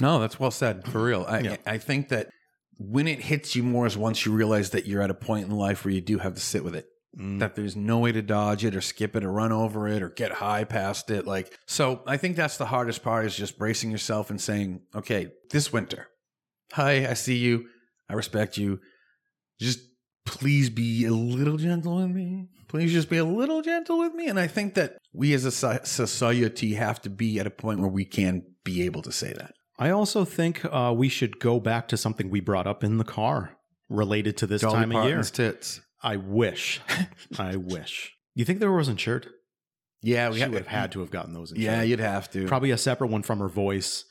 [0.00, 0.86] No, that's well said.
[0.88, 1.24] For real.
[1.28, 1.56] I, Yeah.
[1.66, 2.28] I think that
[2.78, 5.52] when it hits you more is once you realize that you're at a point in
[5.52, 6.86] life where you do have to sit with it.
[7.18, 7.40] Mm.
[7.40, 10.08] That there's no way to dodge it or skip it or run over it or
[10.08, 11.26] get high past it.
[11.26, 15.28] Like, so I think that's the hardest part is just bracing yourself and saying, okay,
[15.50, 16.08] this winter,
[16.72, 17.66] hi, I see you.
[18.08, 18.80] I respect you.
[19.60, 19.80] Just
[20.24, 22.48] please be a little gentle with me.
[22.72, 24.28] Please just be a little gentle with me.
[24.28, 25.50] And I think that we as a
[25.84, 29.52] society have to be at a point where we can be able to say that.
[29.78, 33.04] I also think uh, we should go back to something we brought up in the
[33.04, 33.58] car
[33.90, 35.16] related to this Dolly time of year.
[35.16, 35.82] Parton's tits.
[36.02, 36.80] I wish.
[37.38, 38.14] I wish.
[38.34, 39.28] You think there was insured?
[40.00, 41.64] Yeah, we She ha- would have had to have gotten those insured.
[41.66, 42.46] Yeah, you'd have to.
[42.46, 44.06] Probably a separate one from her voice.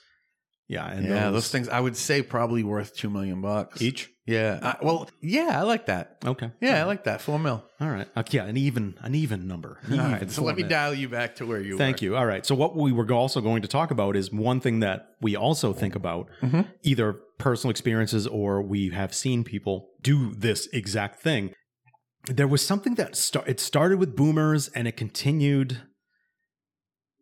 [0.71, 4.10] Yeah, and yeah, those, things I would say probably worth two million bucks each.
[4.25, 4.60] Yeah.
[4.62, 6.17] I, well, yeah, I like that.
[6.23, 6.49] Okay.
[6.62, 7.19] Yeah, I like that.
[7.19, 7.62] Four mil.
[7.81, 8.07] All right.
[8.15, 9.79] Uh, yeah, an even an even number.
[9.89, 10.31] All Even right.
[10.31, 10.69] So let me format.
[10.69, 11.77] dial you back to where you were.
[11.77, 12.05] Thank were.
[12.05, 12.15] you.
[12.15, 12.45] All right.
[12.45, 15.73] So what we were also going to talk about is one thing that we also
[15.73, 16.65] think about, Mhm.
[16.84, 21.53] either personal experiences or we have seen people do this exact thing.
[22.27, 25.81] There was something that start, it started with boomers and it continued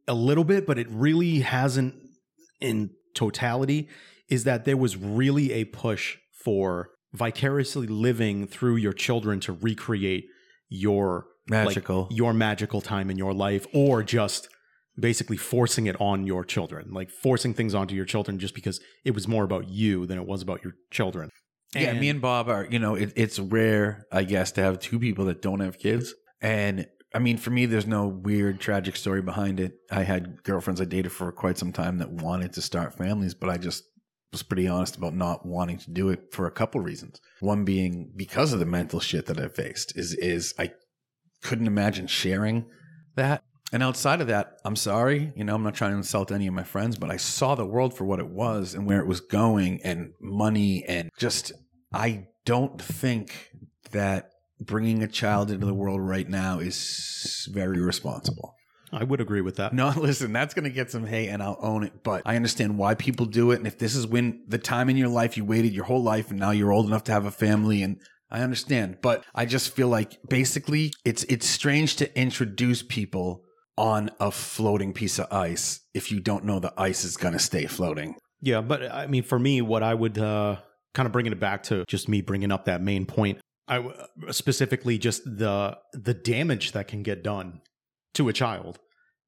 [0.07, 1.95] a little bit, but it really hasn't
[2.59, 3.89] in totality.
[4.27, 10.25] Is that there was really a push for vicariously living through your children to recreate
[10.67, 12.07] your like, Magical.
[12.11, 14.47] your magical time in your life or just
[14.99, 19.15] basically forcing it on your children like forcing things onto your children just because it
[19.15, 21.31] was more about you than it was about your children
[21.75, 24.99] yeah, me and Bob are, you know, it, it's rare, I guess, to have two
[24.99, 26.13] people that don't have kids.
[26.41, 29.73] And I mean, for me, there's no weird, tragic story behind it.
[29.91, 33.49] I had girlfriends I dated for quite some time that wanted to start families, but
[33.49, 33.83] I just
[34.31, 37.19] was pretty honest about not wanting to do it for a couple reasons.
[37.39, 40.71] One being because of the mental shit that I faced is is I
[41.41, 42.65] couldn't imagine sharing
[43.15, 43.43] that.
[43.71, 46.53] And outside of that, I'm sorry, you know, I'm not trying to insult any of
[46.53, 49.19] my friends, but I saw the world for what it was and where it was
[49.19, 51.51] going and money and just
[51.93, 53.51] I don't think
[53.91, 58.55] that bringing a child into the world right now is very responsible.
[58.91, 61.59] i would agree with that No, listen, that's going to get some hate and I'll
[61.61, 63.57] own it, but I understand why people do it.
[63.57, 66.29] And if this is when the time in your life you waited your whole life
[66.31, 67.97] and now you're old enough to have a family and
[68.31, 73.43] I understand, but I just feel like basically it's it's strange to introduce people
[73.75, 77.39] on a floating piece of ice if you don't know the ice is going to
[77.39, 78.15] stay floating.
[78.41, 80.57] yeah but i mean for me what i would uh
[80.93, 83.39] kind of bringing it back to just me bringing up that main point
[83.69, 87.61] i specifically just the the damage that can get done
[88.15, 88.79] to a child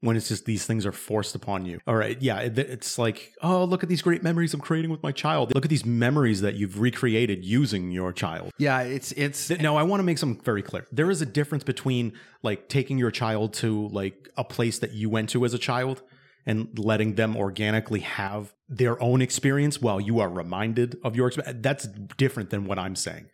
[0.04, 1.80] when it's just these things are forced upon you.
[1.86, 5.04] All right, yeah, it- it's like, oh, look at these great memories I'm creating with
[5.04, 5.54] my child.
[5.54, 8.50] Look at these memories that you've recreated using your child.
[8.58, 10.88] Yeah, it's it's No, I want to make something very clear.
[10.92, 15.08] There is a difference between like taking your child to like a place that you
[15.08, 16.02] went to as a child
[16.48, 21.60] and letting them organically have their own experience while you are reminded of your experience.
[21.62, 23.28] That's different than what I'm saying.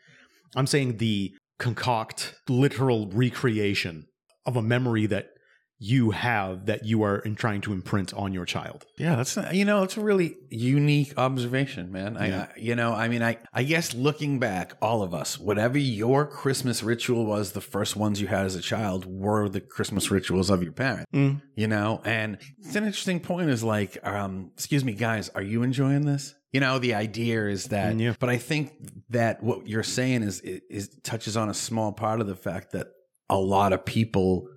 [0.55, 4.07] I'm saying the concoct literal recreation
[4.45, 5.29] of a memory that
[5.79, 8.85] you have that you are in trying to imprint on your child.
[8.97, 12.17] Yeah, that's you know, it's a really unique observation, man.
[12.17, 12.47] I, Yeah.
[12.55, 16.25] I you know, I mean, I I guess looking back, all of us, whatever your
[16.25, 20.49] Christmas ritual was, the first ones you had as a child were the Christmas rituals
[20.49, 21.05] of your parents.
[21.13, 21.41] Mm.
[21.55, 23.49] You know, and it's an interesting point.
[23.49, 26.33] Is like, um, excuse me, guys, are you enjoying this?
[26.53, 28.13] You know, the idea is that, Mm, yeah.
[28.19, 28.71] but I think
[29.09, 32.87] that what you're saying is is touches on a small part of the fact that
[33.29, 34.47] a lot of people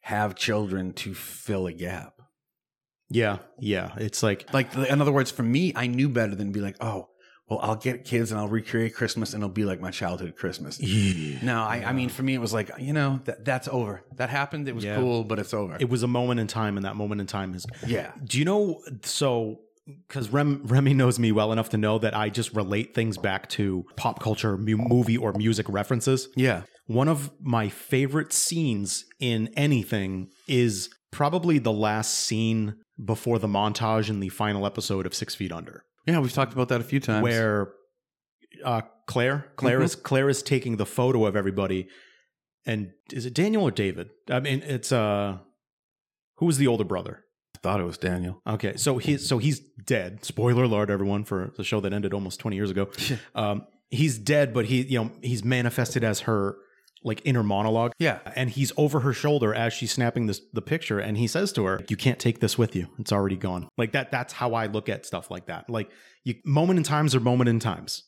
[0.00, 2.14] have children to fill a gap.
[3.10, 3.92] Yeah, yeah.
[3.96, 7.08] It's like Like, in other words, for me, I knew better than be like, oh,
[7.48, 10.80] well, I'll get kids and I'll recreate Christmas and it'll be like my childhood Christmas.
[11.42, 14.02] No, I, I mean, for me, it was like, you know, that that's over.
[14.16, 14.66] That happened.
[14.68, 14.96] It was Yeah.
[14.96, 15.76] cool, but it's over.
[15.78, 17.66] it was a moment in time, and that moment in time is.
[17.86, 18.12] yeah.
[18.24, 18.80] Do you know?
[19.02, 23.18] So, because Rem, Remy knows me well enough to know that I just relate things
[23.18, 26.28] back to pop culture, mu- movie, or music references.
[26.36, 26.62] Yeah.
[26.86, 34.08] One of my favorite scenes in anything is probably the last scene before the montage
[34.08, 36.18] in the final episode of Six Feet Under, Yeah.
[36.20, 37.22] We've talked about that a few times.
[37.24, 37.72] where
[38.64, 41.88] uh, Claire, Claire is Claire is taking the photo of everybody,
[42.64, 44.10] and is it Daniel or David?
[44.30, 45.38] I mean, it's uh,
[46.36, 47.23] who was the older brother?
[47.64, 48.42] Thought it was Daniel.
[48.46, 50.22] Okay, so he's so he's dead.
[50.22, 52.90] Spoiler alert, everyone, for the show that ended almost twenty years ago.
[53.34, 56.56] um, he's dead, but he you know he's manifested as her
[57.04, 57.92] like inner monologue.
[57.98, 58.18] Yeah.
[58.36, 61.64] and he's over her shoulder as she's snapping this the picture, and he says to
[61.64, 62.88] her, "You can't take this with you.
[62.98, 64.10] It's already gone." Like that.
[64.10, 65.70] That's how I look at stuff like that.
[65.70, 65.88] Like
[66.22, 68.02] you, moment in times are moment in times,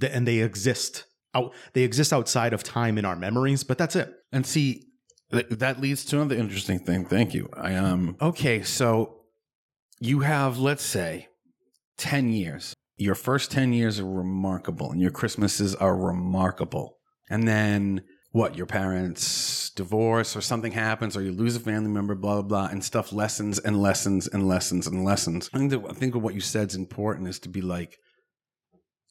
[0.00, 1.52] and they exist out.
[1.72, 4.14] They exist outside of time in our memories, but that's it.
[4.30, 4.84] And see,
[5.30, 7.04] that leads to another interesting thing.
[7.04, 7.48] Thank you.
[7.52, 9.22] I um okay, so
[10.00, 11.28] you have let's say
[11.98, 12.74] 10 years.
[12.96, 16.98] Your first 10 years are remarkable and your Christmases are remarkable.
[17.30, 22.14] And then what, your parents divorce or something happens or you lose a family member,
[22.14, 25.50] blah, blah, blah, and stuff lessons and lessons and lessons and lessons.
[25.52, 27.98] I think, that, I think what you said is important is to be like,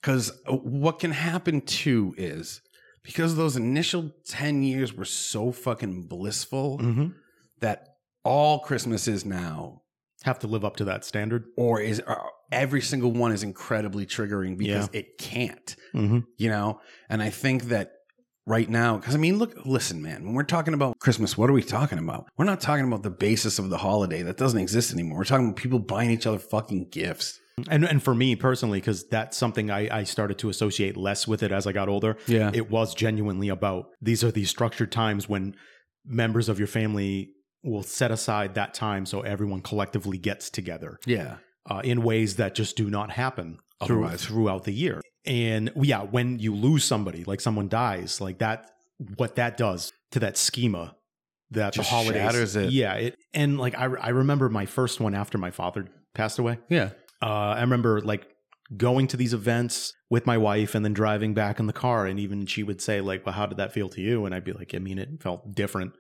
[0.02, 2.62] because what can happen too is
[3.08, 7.08] because those initial 10 years were so fucking blissful Mm-hmm.
[7.62, 7.88] that
[8.24, 9.82] all Christmases now
[10.24, 11.46] Have to live up to that standard.
[11.58, 16.20] or is are, every single one is incredibly triggering because it can't, Mm-hmm.
[16.38, 16.80] you know?
[17.10, 17.94] And I think that
[18.46, 21.54] right now, because I mean, look, listen, man, when we're talking about Christmas, what are
[21.54, 22.28] we talking about?
[22.38, 25.18] We're not talking about the basis of the holiday that doesn't exist anymore.
[25.20, 27.40] We're talking about people buying each other fucking gifts.
[27.70, 31.42] And and for me personally, because that's something I, I started to associate less with
[31.42, 32.18] it as I got older.
[32.28, 32.52] Yeah.
[32.54, 35.56] It was genuinely about these are these structured times when
[36.06, 37.32] members of your family
[37.64, 41.38] will set aside that time so everyone collectively gets together yeah.
[41.70, 45.02] uh, in ways that just do not happen through, throughout the year.
[45.26, 48.72] And yeah, when you lose somebody, like someone dies, like that,
[49.18, 50.96] what that does to that schema
[51.52, 52.72] that Just the holidays shatters it.
[52.72, 56.60] Yeah, it and like I I remember my first one after my father passed away.
[56.70, 56.92] Yeah.
[57.22, 58.28] Uh, I remember like
[58.76, 62.20] going to these events with my wife and then driving back in the car, and
[62.20, 64.54] even she would say like, "Well, how did that feel to you?" And I'd be
[64.54, 65.94] like, "I mean, it felt different.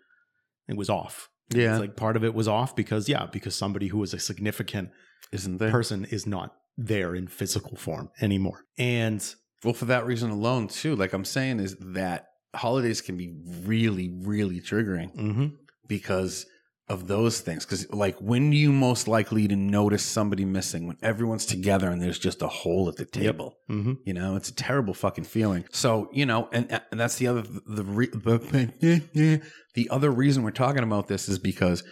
[0.67, 1.29] It was off.
[1.49, 1.71] Yeah.
[1.71, 4.89] It's like part of it was off because yeah, because somebody who was a significant
[5.31, 5.71] Isn't there?
[5.71, 8.65] person is not there in physical form anymore.
[8.77, 9.23] And
[9.63, 14.09] Well, for that reason alone, too, like I'm saying, is that holidays can be really,
[14.09, 15.53] really triggering mhm.
[15.87, 16.45] because
[16.89, 17.65] of those things.
[17.65, 22.19] Because, like, when you most likely to notice somebody missing when everyone's together and there's
[22.19, 23.57] just a hole at the table.
[23.69, 23.97] Mhm.
[24.05, 25.65] You know, it's a terrible fucking feeling.
[25.71, 29.41] So, you know, and, and that's the other the re, the,
[29.75, 31.83] the other reason we're talking about this is because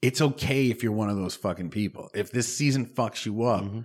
[0.00, 2.08] it's okay if you're one of those fucking people.
[2.14, 3.84] If this season fucks you up, Mhm.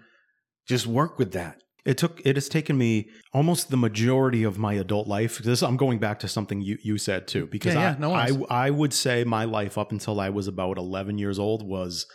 [0.67, 1.61] just work with that.
[1.85, 5.39] It took it has taken me almost the majority of my adult life.
[5.39, 8.13] This I'm going back to something you, you said too, because Yeah, yeah, I, no
[8.13, 8.65] I.
[8.67, 12.05] I would say my life up until I was about 11 years old was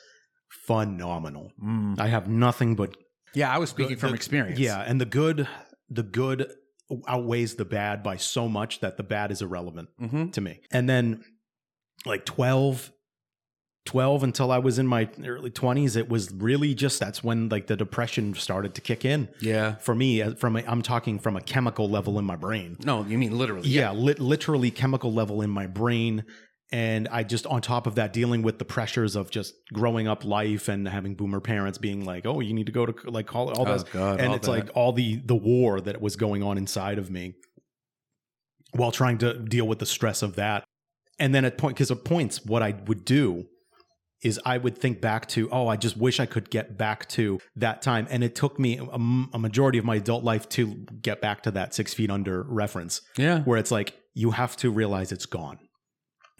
[0.66, 1.52] phenomenal.
[1.98, 2.96] I have nothing but
[3.34, 4.58] Yeah, I was speaking The- from the- experience.
[4.58, 5.46] Yeah, and the good
[5.90, 6.50] the good
[7.06, 10.30] outweighs the bad by so much that the bad is irrelevant Mm-hmm.
[10.30, 10.60] to me.
[10.72, 11.22] And then
[12.06, 12.90] like 12
[13.88, 17.66] 12 until I was in my early 20s it was really just that's when like
[17.68, 19.76] the depression started to kick in Yeah.
[19.76, 22.76] for me from a, I'm talking from a chemical level in my brain.
[22.84, 23.68] No, you mean literally.
[23.68, 26.24] Yeah, lit literally chemical level in my brain
[26.70, 30.22] and I just on top of that dealing with the pressures of just growing up
[30.22, 33.48] life and having boomer parents being like, "Oh, you need to go to like call
[33.50, 34.52] all Oh, this." God, and all it's that.
[34.52, 37.36] like all the the war that was going on inside of me
[38.72, 40.64] while trying to deal with the stress of that.
[41.18, 43.46] And then at point because at points what I would do
[44.22, 47.38] is I would think back to, oh, I just wish I could get back to
[47.56, 48.06] that time.
[48.10, 50.66] And it took me a, a majority of my adult life to
[51.00, 53.42] get back to that six feet under reference Yeah.
[53.42, 55.58] where it's like, you have to realize it's gone.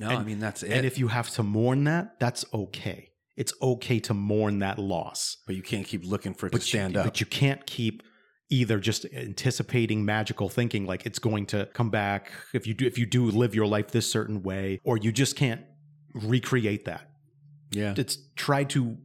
[0.01, 0.73] No, And- I mean that's it.
[0.73, 3.11] And if you have to mourn that, that's okay.
[3.37, 5.37] It's okay to mourn that loss.
[5.47, 7.07] but you can't keep looking for it But to stand you, up.
[7.07, 8.03] But you can't keep
[8.51, 12.99] either just anticipating magical thinking like it's going to come back if you do if
[12.99, 15.61] you do live your life this certain way or you just can't
[16.15, 17.08] recreate that.
[17.71, 17.95] Yeah.
[17.97, 18.97] It's try to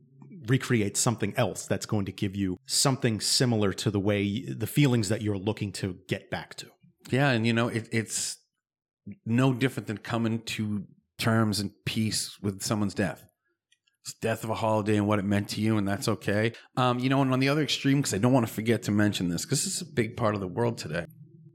[0.48, 5.10] recreate something else that's going to give you something similar to the way the feelings
[5.10, 6.68] that you're looking to get back to.
[7.10, 8.38] Yeah, and you know, it, it's
[9.26, 10.86] no different than coming to
[11.18, 13.26] terms and peace with someone's death.
[14.04, 16.52] It's death of a holiday and what it meant to you, and that's okay.
[16.76, 18.92] Um, you know, and on the other extreme, because I don't want to forget to
[18.92, 21.06] mention this, because this is a big part of the world today.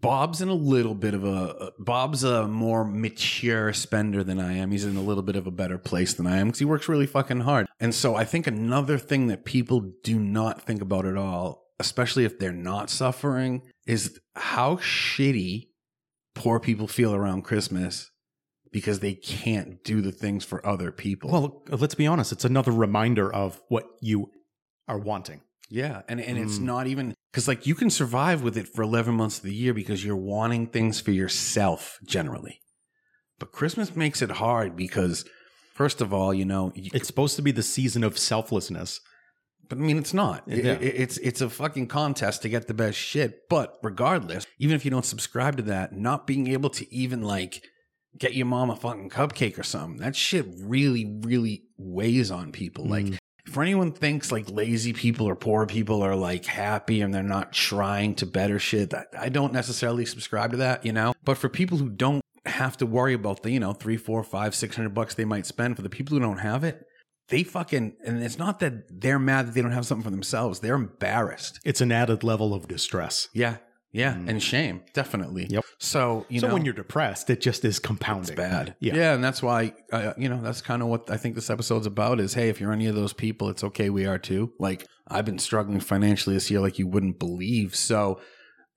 [0.01, 4.71] Bob's in a little bit of a Bob's a more mature spender than I am.
[4.71, 6.89] He's in a little bit of a better place than I am because he works
[6.89, 7.67] really fucking hard.
[7.81, 12.25] And so I think another thing that people do not think about at all, especially
[12.25, 15.69] if they're not suffering, is how shitty
[16.35, 18.11] poor people feel around Christmas
[18.71, 21.31] because they can't do the things for other people.
[21.31, 24.31] Well, let's be honest, it's another reminder of what you
[24.87, 25.41] are wanting.
[25.69, 26.63] Yeah, and and it's Mm.
[26.63, 29.75] not even because like you can survive with it for eleven months of the year
[29.75, 32.61] because you're wanting things for yourself generally,
[33.39, 35.25] but Christmas makes it hard because.
[35.75, 39.01] First of all, you know, you- It's supposed to be the season of selflessness.
[39.69, 40.43] But I mean, it's not.
[40.49, 40.73] Yeah.
[40.73, 43.49] it- it's it's a fucking contest to get the best shit.
[43.49, 47.63] But regardless, even if you don't subscribe to that, not being able to even like
[48.19, 52.85] get your mom a fucking cupcake or something, that shit really, really weighs on people.
[52.85, 53.18] Like, Mm.
[53.49, 57.53] For anyone thinks like lazy people or poor people are like happy and they're not
[57.53, 61.15] trying to better shit, I don't necessarily subscribe to that, you know.
[61.25, 64.55] But for people who don't have to worry about the you know three, four, five,
[64.55, 66.85] six hundred bucks they might spend, for the people who don't have it
[67.29, 70.61] they fucking and it's not that they're mad that they don't have something for themselves
[70.61, 73.29] they're embarrassed It's an added level of distress.
[73.35, 73.59] yeah
[73.93, 74.29] yeah Mm.
[74.29, 75.65] and shame definitely Yep.
[75.79, 78.23] so you so know when you're depressed, it just is compounding.
[78.23, 78.95] it's bad Yeah.
[78.97, 81.87] yeah and that's why uh, you know that's kind of what i think this episode's
[81.87, 84.87] about is hey if you're any of those people it's okay we are too like
[85.09, 88.21] i've been struggling financially this year like you wouldn't believe so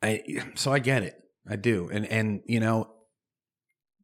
[0.02, 0.22] i
[0.56, 1.16] so i get it
[1.50, 2.90] i do and and you know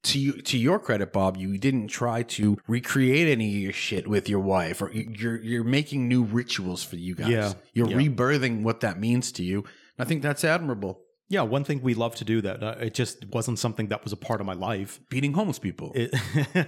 [0.03, 4.07] to you, to your credit, Bob, you didn't try to recreate any of your shit
[4.07, 7.27] with your wife, or you- you're you're making new rituals for you guys.
[7.29, 7.97] Yeah, you're yeah.
[7.97, 9.65] rebirthing what that means to you.
[9.99, 11.01] I think that's admirable.
[11.29, 14.13] Yeah, one thing we love to do that uh, it just wasn't something that was
[14.13, 15.01] a part of my life.
[15.09, 15.91] Beating homeless people.
[15.93, 16.13] It,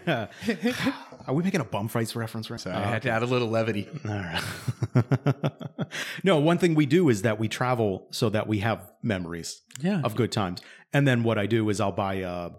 [1.28, 3.48] are we making a bum fights reference right Sorry, I had to add a little
[3.48, 3.88] levity.
[4.04, 4.44] All right.
[6.26, 10.02] no, one thing we do is that we travel so that we have memories Yeah,
[10.04, 10.62] of good times.
[10.92, 12.50] And then what I do is I'll buy a,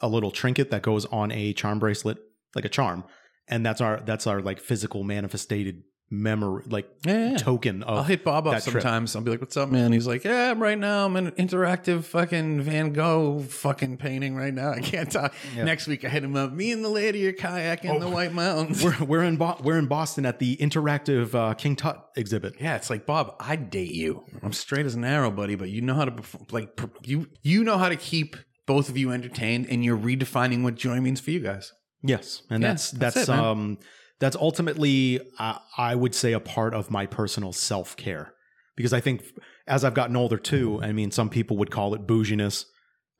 [0.00, 2.16] a little trinket that goes on a charm bracelet,
[2.54, 3.04] like a charm,
[3.46, 5.82] and that's our that's our like physical manifested
[6.12, 7.30] memory, like yeah.
[7.32, 7.36] yeah.
[7.38, 7.96] token of.
[7.98, 8.82] I'll hit Bob up that trip.
[8.82, 9.16] sometimes.
[9.16, 12.04] I'll be like, "What's up, man?" He's like, "Yeah, right now I'm in an interactive
[12.04, 14.72] fucking Van Gogh fucking painting right now.
[14.72, 15.64] I can't talk." Yeah.
[15.64, 16.52] Next week I hit him up.
[16.52, 17.98] Me and the lady are kayaking Oh.
[17.98, 18.84] the White Mountains.
[18.84, 22.54] we're we're in Bo- we're in Boston at the interactive uh, King Tut exhibit.
[22.60, 23.34] Yeah, it's like Bob.
[23.40, 24.22] I'd date you.
[24.42, 25.54] I'm straight as an arrow, buddy.
[25.54, 27.28] But you know how to perform, like per- you.
[27.42, 28.36] You know how to keep
[28.66, 31.72] both of you entertained, and you're redefining what joy means for you guys.
[32.04, 33.78] Yes, and Yeah, that's that's that's, it, man.
[34.22, 38.34] That's ultimately uh, I would say a part of my personal self care
[38.76, 39.24] because I think
[39.66, 40.80] as I've gotten older too.
[40.80, 42.66] I mean, some people would call it bouginess.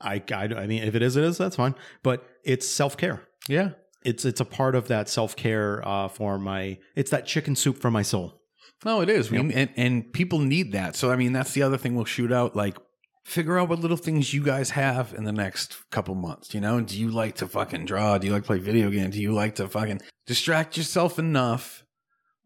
[0.01, 1.39] I, I I mean, if it is, it is.
[1.39, 1.75] That's fine.
[2.05, 3.25] But it's self care.
[3.49, 3.71] Yeah,
[4.05, 6.79] It's it's a part of that self care uh, for my.
[6.95, 8.41] It's that chicken soup for my soul.
[8.85, 9.31] no, it is.
[9.33, 9.51] Yep.
[9.55, 10.95] and and people need that.
[10.95, 12.55] So I mean, that's the other thing we'll shoot out.
[12.55, 12.77] Like,
[13.25, 16.55] figure out what little things you guys have in the next couple months.
[16.55, 18.19] You know, do you like to fucking draw?
[18.19, 19.15] Do you like to play video games?
[19.17, 21.85] Do you like to fucking distract yourself enough?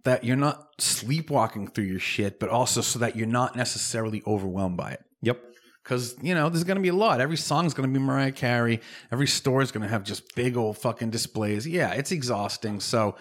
[0.04, 4.76] That you're not sleepwalking through your shit, but also so that you're not necessarily overwhelmed
[4.76, 5.00] by it.
[5.22, 5.42] Yep.
[5.82, 7.20] Because, you know, there's going to be a lot.
[7.20, 8.80] Every song's going to be Mariah Carey.
[9.10, 11.66] Every store is going to have just big old fucking displays.
[11.66, 12.78] Yeah, it's exhausting.
[12.78, 13.16] So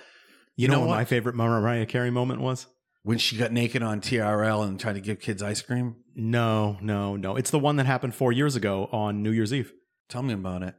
[0.55, 0.95] You, know know, what what?
[0.97, 2.67] my favorite Mariah Carey moment was?
[3.01, 7.15] when she got naked on TRL and tried to give kids ice cream, No, no,
[7.15, 7.35] no.
[7.35, 9.71] It's the one that happened four years ago on New Year's Eve.
[10.09, 10.73] tell me about it.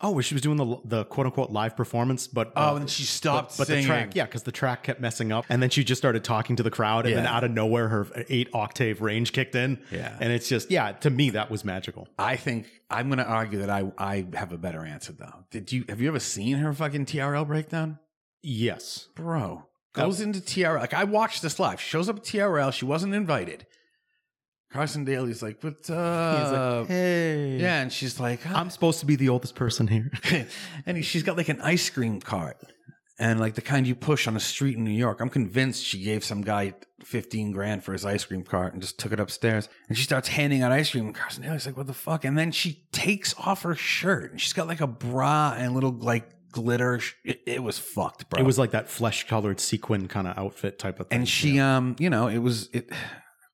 [0.00, 2.88] Oh, where she was doing the the quote unquote live performance, but uh, Oh, and
[2.90, 5.70] she stopped but, but the track, yeah, because the track kept messing up, and then
[5.70, 9.00] she just started talking to the crowd, and then out of nowhere, her eight octave
[9.00, 10.14] range kicked in, Yeah.
[10.20, 12.08] and it's just, yeah, to me that was magical.
[12.18, 15.44] I think I'm going to argue that I, I have a better answer, though.
[15.50, 17.98] Did you Have you ever seen her fucking TRL breakdown?
[18.42, 19.64] Yes, Bro.
[19.94, 20.78] Goes into TRL.
[20.78, 21.80] Like, I watched this live.
[21.80, 22.70] She Shows up at TRL.
[22.70, 23.66] She wasn't invited.
[24.76, 27.80] Carson Daly's like, but, uh, He's like, hey, yeah.
[27.80, 30.10] And she's like, I'm supposed to be the oldest person here.
[30.86, 32.58] and she's got like an ice cream cart
[33.18, 35.20] and like the kind you push on a street in New York.
[35.20, 38.98] I'm convinced she gave some guy 15 grand for his ice cream cart and just
[38.98, 39.68] took it upstairs.
[39.88, 41.06] And she starts handing out ice cream.
[41.06, 42.24] And Carson Daly's like, what the fuck?
[42.24, 45.92] And then she takes off her shirt and she's got like a bra and little
[45.92, 47.00] like glitter.
[47.24, 48.40] It, it was fucked, bro.
[48.40, 51.20] It was like that flesh colored sequin kind of outfit type of thing.
[51.20, 52.90] and she, um, you know, it was it.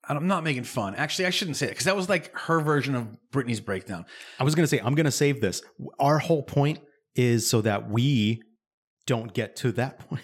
[0.09, 0.95] I'm not making fun.
[0.97, 4.05] Actually, I shouldn't say it because that was like her version of Britney's breakdown.
[4.41, 5.63] I was going to say, I'm going to save this.
[5.99, 6.81] Our whole point
[7.15, 8.43] is so that we
[9.07, 10.23] don't get to that point.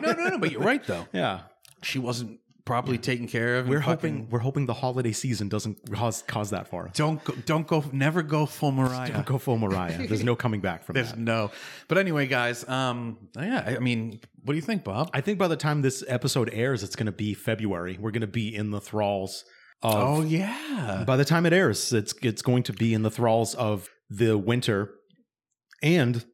[0.00, 0.38] No, no, no.
[0.38, 1.06] But you're right though.
[1.12, 1.40] yeah.
[1.82, 3.68] She wasn't properly taken care of.
[3.68, 3.88] We're fucking-
[4.18, 6.94] hoping we're hoping the holiday season doesn't cause cause that for us.
[6.94, 7.82] Don't go, don't go.
[7.92, 9.12] Never go full Mariah.
[9.12, 10.06] Don't go full Mariah.
[10.06, 11.18] There's no coming back from There's that.
[11.18, 11.50] no.
[11.88, 12.68] But anyway, guys.
[12.68, 13.18] Um.
[13.36, 13.64] Yeah.
[13.66, 15.10] I- I mean, what do you think, Bob?
[15.12, 17.96] I think by the time this episode airs, it's going to be February.
[18.00, 19.44] We're going to be in the thralls
[19.82, 19.94] of.
[19.94, 21.04] Oh yeah.
[21.06, 24.36] By the time it airs, it's it's going to be in the thralls of the
[24.36, 24.90] winter,
[25.82, 26.24] and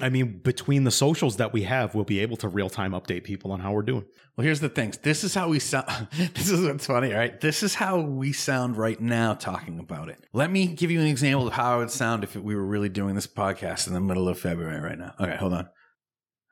[0.00, 3.22] I mean, between the socials that we have, we'll be able to real time update
[3.22, 4.04] people on how we're doing.
[4.36, 4.92] Well, here's the thing.
[5.02, 5.86] This is how we sound.
[6.34, 7.40] this is what's funny, right?
[7.40, 10.18] This is how we sound right now talking about it.
[10.32, 12.88] Let me give you an example of how it would sound if we were really
[12.88, 15.14] doing this podcast in the middle of February right now.
[15.20, 15.68] Okay, hold on.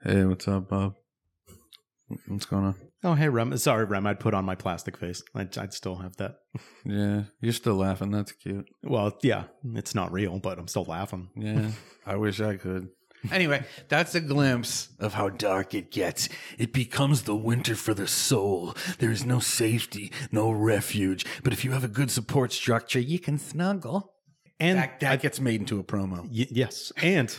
[0.05, 0.95] Hey, what's up, Bob?
[2.29, 2.75] What's going on?
[3.05, 3.57] Oh, hey, Rem.
[3.57, 4.07] Sorry, Rem.
[4.07, 5.23] I'd put on my plastic face.
[5.35, 6.37] I'd, I'd still have that.
[6.85, 8.11] Yeah, you're still laughing.
[8.11, 8.67] That's cute.
[8.83, 11.31] Well, yeah, it's not real, but I'm still laughing.
[11.37, 11.71] Yeah,
[12.05, 12.89] I wish I could.
[13.31, 16.29] Anyway, that's a glimpse of how dark it gets.
[16.59, 18.75] It becomes the winter for the soul.
[18.99, 21.25] There is no safety, no refuge.
[21.45, 24.13] But if you have a good support structure, you can snuggle.
[24.59, 26.23] And That, that gets made into a promo.
[26.23, 26.93] Y- yes.
[26.97, 27.35] And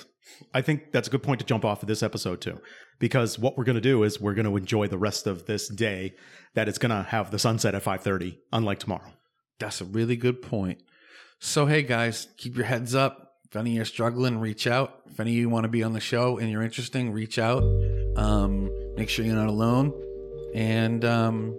[0.54, 2.60] I think that's a good point to jump off of this episode too.
[3.00, 5.68] Because what we're going to do is we're going to enjoy the rest of this
[5.68, 6.14] day
[6.54, 9.12] that it's going to have the sunset at 5:30 unlike tomorrow.
[9.60, 10.80] That's a really good point.
[11.40, 13.23] So, hey guys, keep your heads up.
[13.54, 15.02] If any of you are struggling, reach out.
[15.12, 17.62] If any of you want to be on the show and you're interesting, reach out.
[18.16, 19.94] Um, make sure you're not alone.
[20.56, 21.56] And um,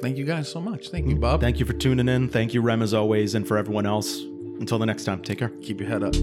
[0.00, 0.88] thank you guys so much.
[0.88, 1.42] Thank you, Bob.
[1.42, 2.30] Thank you for tuning in.
[2.30, 4.22] Thank you Rem as always and for everyone else.
[4.58, 5.50] Until the next time, take care.
[5.60, 6.14] Keep your head up.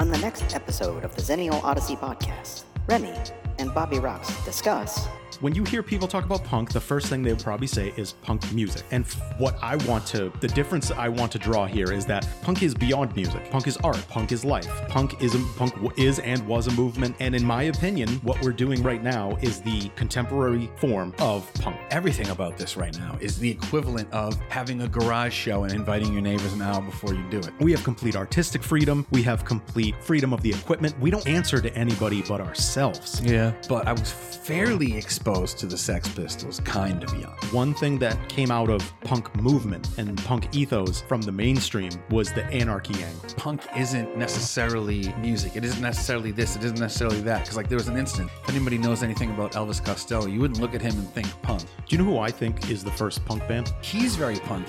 [0.00, 3.12] On the next episode of the Zennial Odyssey podcast, Remy
[3.58, 5.06] and Bobby Rox discuss
[5.40, 8.12] When you hear people talk about punk, the first thing they would probably say is
[8.12, 8.82] punk music.
[8.90, 9.06] And
[9.38, 12.74] what I want to, the difference I want to draw here is that punk is
[12.74, 13.50] beyond music.
[13.50, 14.04] Punk is art.
[14.06, 14.68] Punk is life.
[14.88, 17.16] Punk is a, punk w- is and was a movement.
[17.20, 21.78] And in my opinion, what we're doing right now is the contemporary form of punk.
[21.90, 26.12] Everything about this right now is the equivalent of having a garage show and inviting
[26.12, 27.50] your neighbors an hour before you do it.
[27.60, 29.06] We have complete artistic freedom.
[29.10, 31.00] We have complete freedom of the equipment.
[31.00, 33.22] We don't answer to anybody but ourselves.
[33.24, 33.54] Yeah.
[33.70, 34.98] But I was fairly
[35.30, 37.34] exposed to the Sex Pistols kind of young.
[37.52, 42.32] One thing that came out of punk movement and punk ethos from the mainstream was
[42.32, 43.30] the anarchy angle.
[43.36, 45.54] Punk isn't necessarily music.
[45.54, 46.56] It isn't necessarily this.
[46.56, 47.42] It isn't necessarily that.
[47.42, 48.28] Because like there was an instant.
[48.42, 51.62] If anybody knows anything about Elvis Costello, you wouldn't look at him and think punk.
[51.62, 53.72] Do you know who I think is the first punk band?
[53.82, 54.66] He's very punk.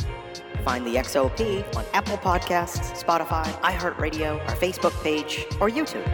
[0.64, 6.06] Find the XOP on Apple Podcasts, Spotify, iHeartRadio, our Facebook page, or YouTube.